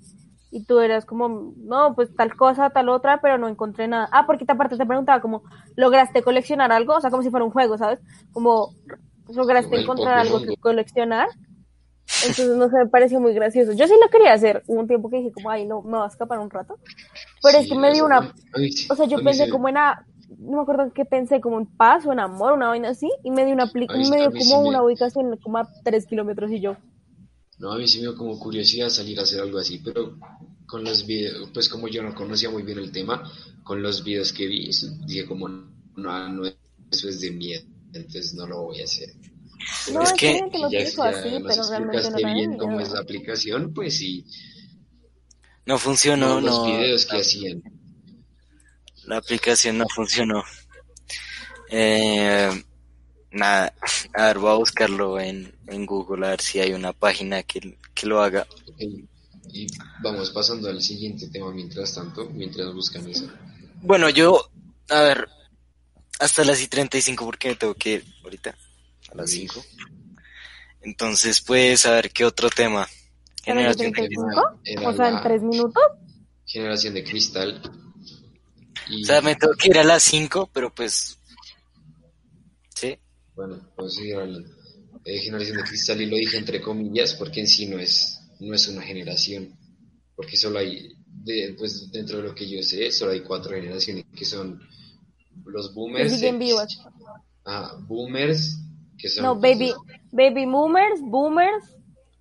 [0.50, 4.08] Y tú eras como, no, pues tal cosa, tal otra, pero no encontré nada.
[4.12, 5.42] Ah, porque aparte te preguntaba como,
[5.74, 6.94] ¿lograste coleccionar algo?
[6.94, 7.98] O sea, como si fuera un juego, ¿sabes?
[8.32, 8.72] Como,
[9.28, 11.28] ¿lograste encontrar algo que coleccionar?
[12.22, 13.72] Entonces, no sé, me pareció muy gracioso.
[13.72, 14.62] Yo sí lo quería hacer.
[14.66, 16.78] Hubo un tiempo que dije como, ay, no, me va a escapar un rato.
[17.42, 18.32] Pero es Sí, que me dio una,
[18.90, 21.66] o sea, yo pensé como en, a- no me acuerdo en qué pensé, como en
[21.66, 23.66] paz o en amor, una vaina así, y me dio una,
[23.98, 26.76] mí me dio sí como me- una ubicación como a tres kilómetros y yo,
[27.58, 30.18] No, a mí sí me dio como curiosidad salir a hacer algo así, pero
[30.66, 33.22] con los videos, pues como yo no conocía muy bien el tema,
[33.64, 34.70] con los videos que vi,
[35.06, 36.42] dije como, no, no,
[36.90, 37.62] eso es de miedo,
[37.92, 39.08] entonces no lo voy a hacer.
[39.92, 42.92] No, Es es que- que lo ya, así, nos no explicaste de bien cómo es
[42.92, 44.24] la aplicación, pues sí,
[45.66, 46.64] No funcionó, no, los no.
[46.66, 47.62] videos que hacían.
[49.06, 50.42] La aplicación no funcionó.
[51.70, 52.50] Eh,
[53.30, 53.72] nada,
[54.14, 57.76] a ver, voy a buscarlo en, en Google a ver si hay una página que,
[57.94, 58.46] que lo haga.
[58.68, 58.80] Ok,
[59.52, 59.66] Y
[60.02, 63.30] vamos pasando al siguiente tema mientras tanto, mientras buscan eso.
[63.82, 64.50] Bueno, yo,
[64.90, 65.28] a ver,
[66.18, 68.56] hasta las y 35 porque me tengo que ir ahorita,
[69.12, 69.64] a las 5.
[70.82, 72.88] Entonces, pues, a ver, ¿qué otro tema?
[73.46, 74.60] ¿A las Generación de 35?
[74.64, 75.82] Era O sea, en la tres minutos.
[76.44, 77.60] generación de cristal.
[78.88, 81.18] Y, O sea, me tengo que ir a las 5, pero pues,
[82.74, 82.98] sí.
[83.34, 84.48] Bueno, vamos a seguir hablando.
[85.04, 88.54] Eh, generación de cristal y lo dije entre comillas porque en sí no es no
[88.54, 89.56] es una generación,
[90.14, 94.04] porque solo hay, de, pues dentro de lo que yo sé, solo hay cuatro generaciones,
[94.14, 94.60] que son
[95.44, 96.22] los boomers.
[97.44, 98.58] Ah, boomers,
[98.98, 99.24] que son...
[99.24, 99.72] No, baby,
[100.10, 101.64] baby boomers, boomers,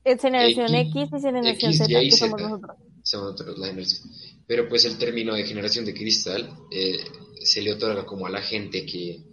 [0.03, 2.78] es generación X, X, y generación X, Z, Y, que somos nosotros.
[3.03, 4.09] son otros la generación.
[4.48, 6.98] Pero pues el término de generación de cristal eh,
[7.41, 9.24] se le otorga como a la gente que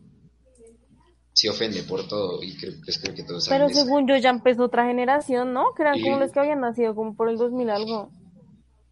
[1.35, 3.85] se ofende por todo y creo, pues, creo que todos saben Pero eso.
[3.85, 5.73] según yo ya empezó otra generación, ¿no?
[5.75, 8.11] Que eran como los que habían nacido como por el 2000 algo.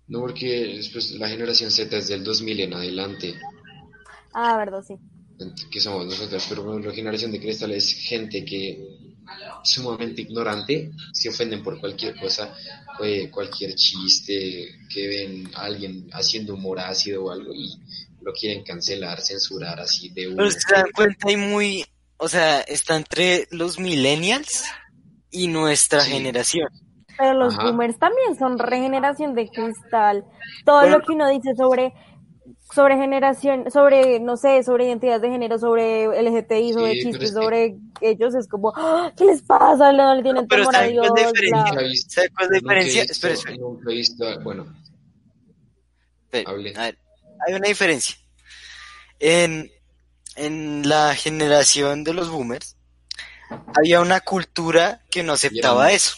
[0.08, 3.34] No, porque después la generación Z es del 2000 en adelante,
[4.32, 4.94] Ah, verdad, sí.
[5.70, 9.09] que somos nosotros, pero bueno, la generación de cristal es gente que
[9.62, 12.54] sumamente ignorante, se ofenden por cualquier cosa,
[13.02, 17.70] eh, cualquier chiste, que ven a alguien haciendo humor ácido o algo y
[18.22, 20.36] lo quieren cancelar, censurar así de una.
[20.38, 21.84] Pero se dan cuenta hay muy,
[22.18, 24.64] o sea, está entre los millennials
[25.30, 26.10] y nuestra Sí.
[26.12, 26.68] generación.
[27.18, 27.64] Pero los Ajá.
[27.64, 30.24] boomers también son regeneración de cristal.
[30.64, 30.98] Todo Bueno.
[30.98, 31.92] lo que uno dice sobre
[32.72, 37.30] sobre generación, sobre, no sé, sobre identidad de género, sobre LGTBI, sobre Sí, chistes, es
[37.30, 39.12] que- sobre ellos, es como, ¡Ah!
[39.16, 39.92] ¿qué les pasa?
[39.92, 41.18] No le tienen Pero temor a ¿saben cuál Dios.
[41.18, 41.50] es la diferencia?
[41.62, 41.70] bla.
[41.70, 43.02] Nunca he visto- ¿Sabe cuál es la diferencia?
[43.02, 44.38] Espera, espera.
[44.44, 44.66] bueno,
[46.46, 46.72] Hable.
[46.76, 46.98] a ver,
[47.46, 48.16] hay una diferencia.
[49.18, 49.70] En,
[50.36, 52.76] en la generación de los boomers
[53.76, 56.16] había una cultura que no aceptaba eran- eso.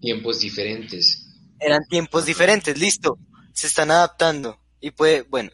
[0.00, 1.20] tiempos diferentes.
[1.58, 3.18] Eran tiempos diferentes, listo.
[3.54, 5.50] Se están adaptando y puede, bueno,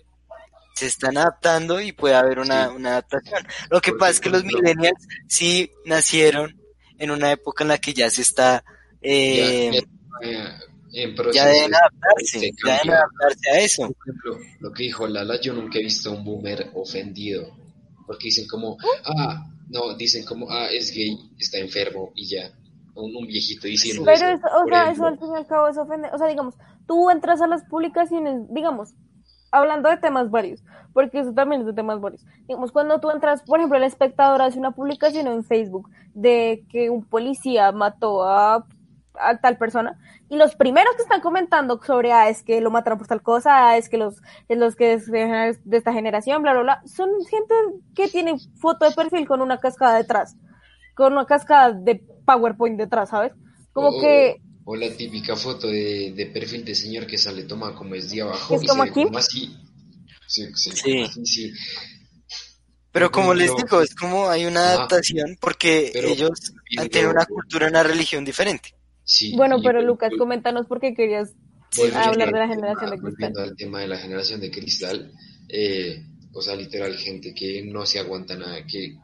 [0.80, 2.74] se están adaptando y puede haber una, Sí.
[2.76, 3.46] una adaptación.
[3.70, 6.60] Lo que pasa es que los millennials sí nacieron
[6.98, 8.62] en una época en la que ya se está,
[9.00, 10.48] eh, Ya, eh,
[10.92, 13.82] en ya deben de- adaptarse, de ya deben adaptarse a eso.
[13.86, 17.56] Por ejemplo, lo que dijo Lala, yo nunca he visto a un boomer ofendido.
[18.06, 22.50] Porque dicen como, ah, no, dicen como, ah, es gay, está enfermo y ya.
[22.94, 24.34] Un, un viejito diciendo Pero, eso.
[24.34, 26.10] es, o sea, ejemplo, eso al fin y al cabo es ofender.
[26.12, 26.54] O sea, digamos,
[26.88, 28.90] tú entras a las publicaciones, digamos,
[29.50, 32.24] hablando de temas varios, porque eso también es de temas varios.
[32.46, 36.90] Digamos, cuando tú entras, por ejemplo, el espectador hace una publicación en Facebook de que
[36.90, 38.66] un policía mató a,
[39.42, 39.98] tal persona,
[40.28, 43.68] y los primeros que están comentando sobre, ah, es que lo mataron por tal cosa,
[43.68, 47.10] ah, es que los, es los que es de, esta generación, bla, bla, bla, son
[47.28, 47.54] gente
[47.94, 50.36] que tiene foto de perfil con una cascada detrás,
[50.94, 53.32] con una cascada de PowerPoint detrás, ¿sabes?
[53.72, 57.94] Como que O la típica foto de, de perfil de señor que sale toma como
[57.94, 58.54] es de abajo.
[58.56, 59.02] ¿Es y como se aquí?
[59.04, 59.56] como así.
[60.26, 60.92] Sí, sí, Sí.
[60.92, 61.52] como así, sí.
[62.92, 66.30] Pero como les digo, es como hay una adaptación porque Pero- ellos
[66.76, 68.74] han tenido una cultura, una religión diferente.
[69.04, 71.32] Sí, Bueno, pero Lucas, coméntanos por qué querías
[71.76, 73.48] volviendo hablar de la tema- generación de volviendo cristal.
[73.48, 75.12] al tema de la generación de cristal,
[75.48, 78.96] eh, o sea, literal, gente que no se aguanta nada, que,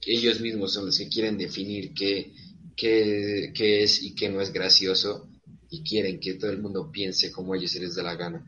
[0.00, 2.32] que ellos mismos son los que quieren definir qué,
[2.80, 5.28] qué, qué es y qué no es gracioso
[5.68, 8.44] y quieren que todo el mundo piense como ellos se les da la gana.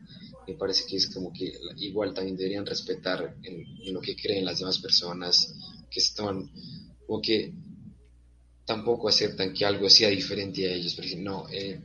[0.47, 3.63] Me parece que es como que igual también deberían respetar en,
[3.93, 5.53] lo que creen las demás personas,
[5.89, 6.51] que están,
[7.07, 7.53] o que
[8.65, 11.79] tampoco aceptan que algo sea diferente a ellos, porque no, eh,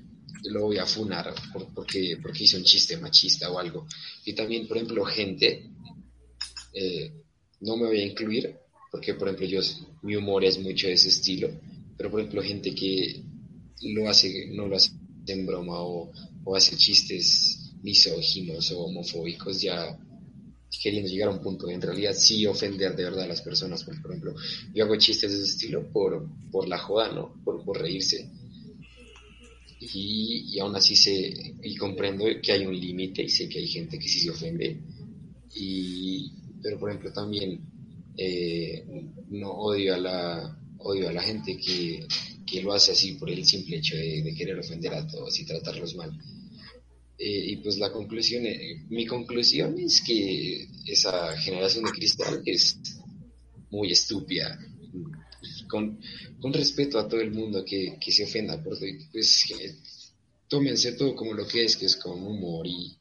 [0.44, 3.86] lo voy a funar por- porque, porque hice un chiste machista o algo.
[4.24, 5.70] Y también, por ejemplo, gente,
[6.72, 7.12] eh,
[7.60, 8.56] no me voy a incluir,
[8.90, 9.60] porque, por ejemplo, yo,
[10.02, 11.48] mi humor es mucho de ese estilo,
[11.98, 13.24] pero, por ejemplo, gente que
[13.82, 14.92] lo hace, no lo hace
[15.26, 16.10] en broma o,
[16.44, 19.98] o hace chistes misóginos o homofóbicos, ya
[20.82, 24.00] queriendo llegar a un punto en realidad sí ofender de verdad a las personas, porque,
[24.00, 24.34] por ejemplo,
[24.72, 27.34] yo hago chistes de ese estilo por, por la joda, ¿no?
[27.44, 28.30] Por, por reírse.
[29.80, 33.68] Y, y aún así sé y comprendo que hay un límite y sé que hay
[33.68, 34.80] gente que sí se ofende.
[35.54, 36.32] Y,
[36.62, 37.60] pero por ejemplo también
[38.16, 38.84] eh,
[39.30, 42.06] no odio a la odio a la gente que,
[42.46, 45.94] que lo hace así por el simple hecho de, querer ofender a todos y tratarlos
[45.94, 46.10] mal.
[47.18, 52.78] Eh, y pues la conclusión, eh, mi conclusión es que esa generación de cristal es
[53.70, 54.58] muy estúpida.
[55.68, 56.00] Con,
[56.40, 59.74] con respeto a todo el mundo que, que se ofenda por todo, pues que
[60.48, 62.96] tómense todo como lo que es, que es con humor y,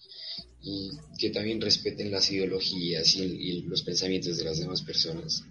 [0.62, 5.44] y que también respeten las ideologías y los pensamientos de las demás personas.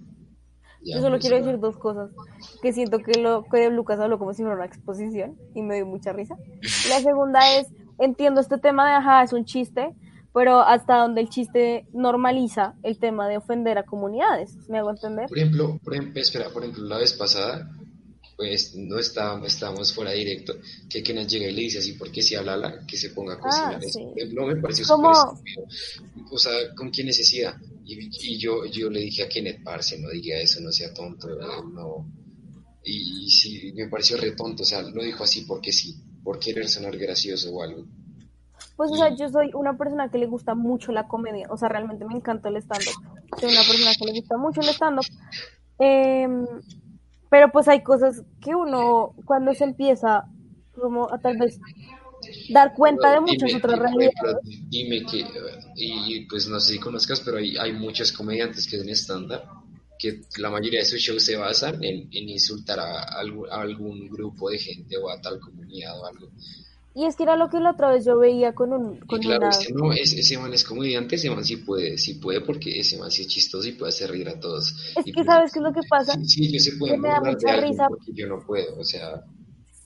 [0.95, 2.11] Yo solo pues, quiero decir dos cosas.
[2.62, 5.87] Que siento que lo que Lucas habló como si fuera una exposición y me dio
[5.87, 6.37] mucha risa.
[6.89, 7.66] La segunda es,
[7.99, 9.95] entiendo este tema de, ajá, es un chiste,
[10.32, 14.57] pero hasta donde el chiste normaliza el tema de ofender a comunidades.
[14.68, 15.28] ¿Me hago entender?
[15.28, 17.70] Por ejemplo, por ejemplo, espera, por ejemplo, la vez pasada,
[18.37, 20.55] pues no estábamos, estábamos fuera directo,
[20.91, 23.34] que Kenneth llega y le dice así, ¿por qué si a Lala que se ponga
[23.34, 23.74] a cocinar?
[23.76, 23.99] Ah, eso?
[23.99, 24.05] sí.
[24.05, 25.14] Por ejemplo, me pareció ¿Cómo?
[25.14, 25.64] súper.
[26.30, 27.57] O sea, ¿con qué necesidad?
[27.87, 31.30] Y, y yo, yo le dije a Kenneth, parce, no diga eso, no sea tonto,
[31.30, 32.11] eh, no.
[32.82, 35.97] Y, y sí, me pareció re tonto, o sea, lo dijo así porque sí.
[36.24, 37.84] por querer sonar gracioso o algo.
[38.76, 41.68] Pues, o sea, yo soy una persona que le gusta mucho la comedia, o sea,
[41.68, 42.95] realmente me encanta el stand-up.
[43.39, 45.07] Soy una persona que le gusta mucho el stand-up.
[45.78, 46.45] Em,
[47.30, 50.24] pero pues hay cosas que uno, cuando se empieza
[50.74, 51.61] como a tal vez
[52.49, 54.37] dar cuenta de muchas Dime- otras realidades.
[54.70, 55.24] Dime que,
[55.77, 59.43] y pues no sé si conozcas, pero hay, hay muchos comediantes que hacen stand-up
[59.99, 64.09] que la mayoría de sus shows se basan en, en insultar a, algún, a algún
[64.09, 66.29] grupo de gente o a tal comunidad o algo.
[66.95, 69.20] Y es que era lo que la otra vez yo veía con un, Y con
[69.20, 72.41] claro, una, ese, no, ese, ese man es comediante, ese man sí puede, sí puede
[72.41, 74.74] porque ese man sí es chistoso y puede hacer reír a todos.
[74.97, 77.01] es Y que pues, sabes qué es lo que pasa, Sí, sí, ellos se pueden
[77.01, 77.89] me da mucha risa.
[77.89, 79.22] porque yo no puedo, o sea,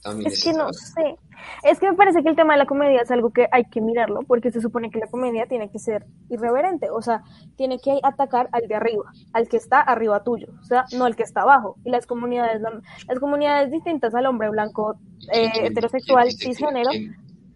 [0.01, 1.15] también es que no sé,
[1.63, 3.81] es que me parece que el tema de la comedia es algo que hay que
[3.81, 7.23] mirarlo, porque se supone que la comedia tiene que ser irreverente, o sea,
[7.55, 11.15] tiene que atacar al de arriba, al que está arriba tuyo, o sea, no al
[11.15, 11.77] que está abajo.
[11.83, 14.95] Y las comunidades, las comunidades distintas al hombre blanco,
[15.31, 16.89] eh, ¿Quién- heterosexual, cisgénero,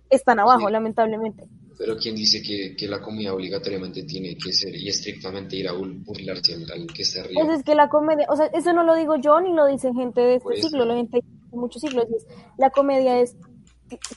[0.09, 1.45] están abajo, lamentablemente.
[1.77, 5.73] Pero ¿quién dice que, que la comida obligatoriamente tiene que ser y estrictamente ir a
[5.73, 7.41] bur- burlarse al, al que está arriba?
[7.43, 9.93] Pues es que la comedia, o sea, eso no lo digo yo ni lo dicen
[9.93, 10.69] gente de este Por eso.
[10.69, 11.19] siglo, lo gente
[11.55, 12.05] muchos siglos.
[12.15, 12.25] es,
[12.57, 13.35] la comedia es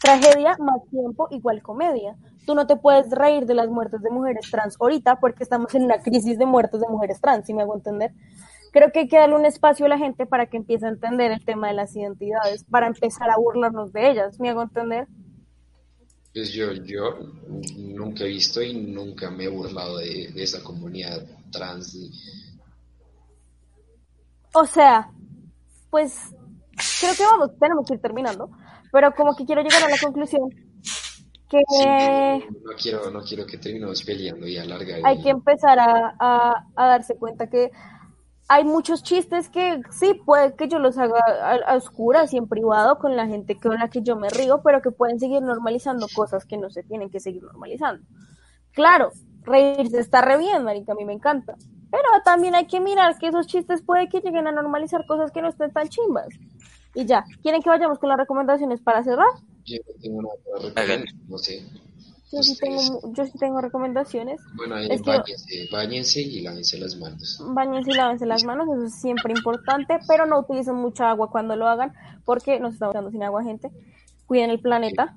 [0.00, 2.16] tragedia más tiempo igual comedia.
[2.46, 5.84] Tú no te puedes reír de las muertes de mujeres trans ahorita porque estamos en
[5.84, 8.12] una crisis de muertes de mujeres trans, si me hago entender.
[8.72, 11.30] Creo que hay que darle un espacio a la gente para que empiece a entender
[11.32, 15.06] el tema de las identidades, para empezar a burlarnos de ellas, ¿me hago entender?
[16.34, 17.18] Pues yo, yo
[17.76, 21.94] nunca he visto y nunca me he burlado de, de esa comunidad trans.
[21.94, 22.10] y-
[24.54, 25.10] O sea,
[25.90, 26.34] pues
[27.00, 28.50] creo que vamos, tenemos que ir terminando,
[28.92, 30.50] pero como que quiero llegar a la conclusión
[31.48, 31.86] que Sí,
[32.64, 35.00] no, quiero, no quiero que terminemos peleando y alargar.
[35.02, 37.70] hay que empezar a, a- a darse cuenta que
[38.48, 42.48] hay muchos chistes que sí, puede que yo los haga a, a oscuras y en
[42.48, 46.08] privado con la gente con la que yo me río, pero que pueden seguir normalizando
[46.14, 48.04] cosas que no se tienen que seguir normalizando.
[48.72, 49.10] Claro,
[49.42, 51.56] reírse está re bien, marica, a mí me encanta.
[51.90, 55.42] Pero también hay que mirar que esos chistes puede que lleguen a normalizar cosas que
[55.42, 56.28] no estén tan chimbas.
[57.00, 59.28] Y ya, ¿quieren que vayamos con las recomendaciones para cerrar?
[59.64, 61.62] Yo no tengo para recomendar, no sé.
[62.32, 64.40] Yo sí tengo, yo sí tengo recomendaciones.
[64.56, 67.40] Bueno, ahí Es que- báñense, báñense y lávense las manos.
[67.54, 71.54] Báñense y lávense las manos, eso es siempre importante, pero no utilicen mucha agua cuando
[71.54, 71.92] lo hagan,
[72.24, 73.70] porque nos estamos quedando sin agua, gente.
[74.26, 75.16] Cuiden el planeta,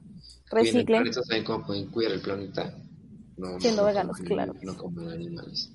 [0.51, 0.85] Cuiden el reciclen.
[1.03, 2.73] planeta, ¿Saben cómo pueden cuidar el planeta?
[3.37, 4.53] No, Siendo no, no veganos, claro.
[4.61, 5.71] No coman animales.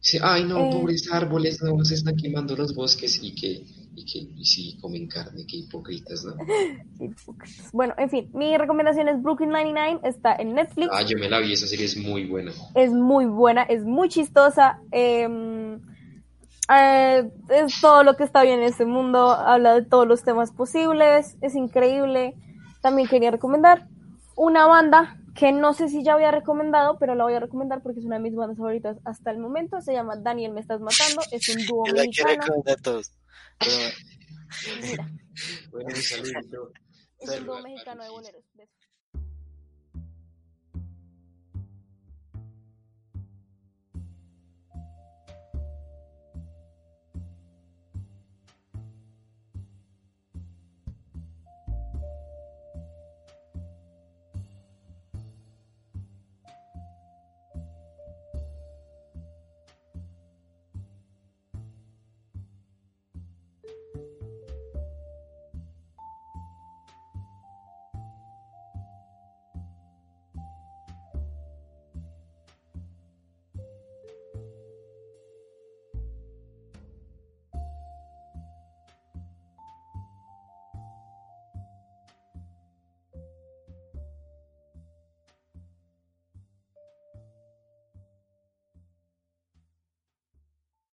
[0.00, 0.70] Sí, ay, no, Eh.
[0.70, 3.64] pobres árboles, no, se están quemando los bosques y que,
[4.00, 6.34] y que, y sí, comen carne, qué hipócritas, ¿no?
[7.72, 11.38] Bueno, en fin, mi recomendación es Brooklyn 99, está en Netflix, Ah, yo me la
[11.40, 12.52] vi, esa serie es muy buena.
[12.74, 15.78] es muy buena, es muy chistosa, eh,
[16.72, 20.52] eh, es todo lo que está bien en este mundo, habla de todos los temas
[20.52, 22.34] posibles, es increíble.
[22.80, 23.88] También quería recomendar
[24.36, 28.00] una banda que no sé si ya había recomendado, pero la voy a recomendar porque
[28.00, 29.80] es una de mis bandas favoritas hasta el momento.
[29.80, 32.40] Se llama Daniel Me Estás Matando, es un dúo la mexicano.
[32.42, 33.12] recomienda a todos.
[33.60, 35.08] Pero- Mira,
[35.70, 36.72] Bueno, un saludito.
[37.20, 38.44] es un dúo mexicano de boleros.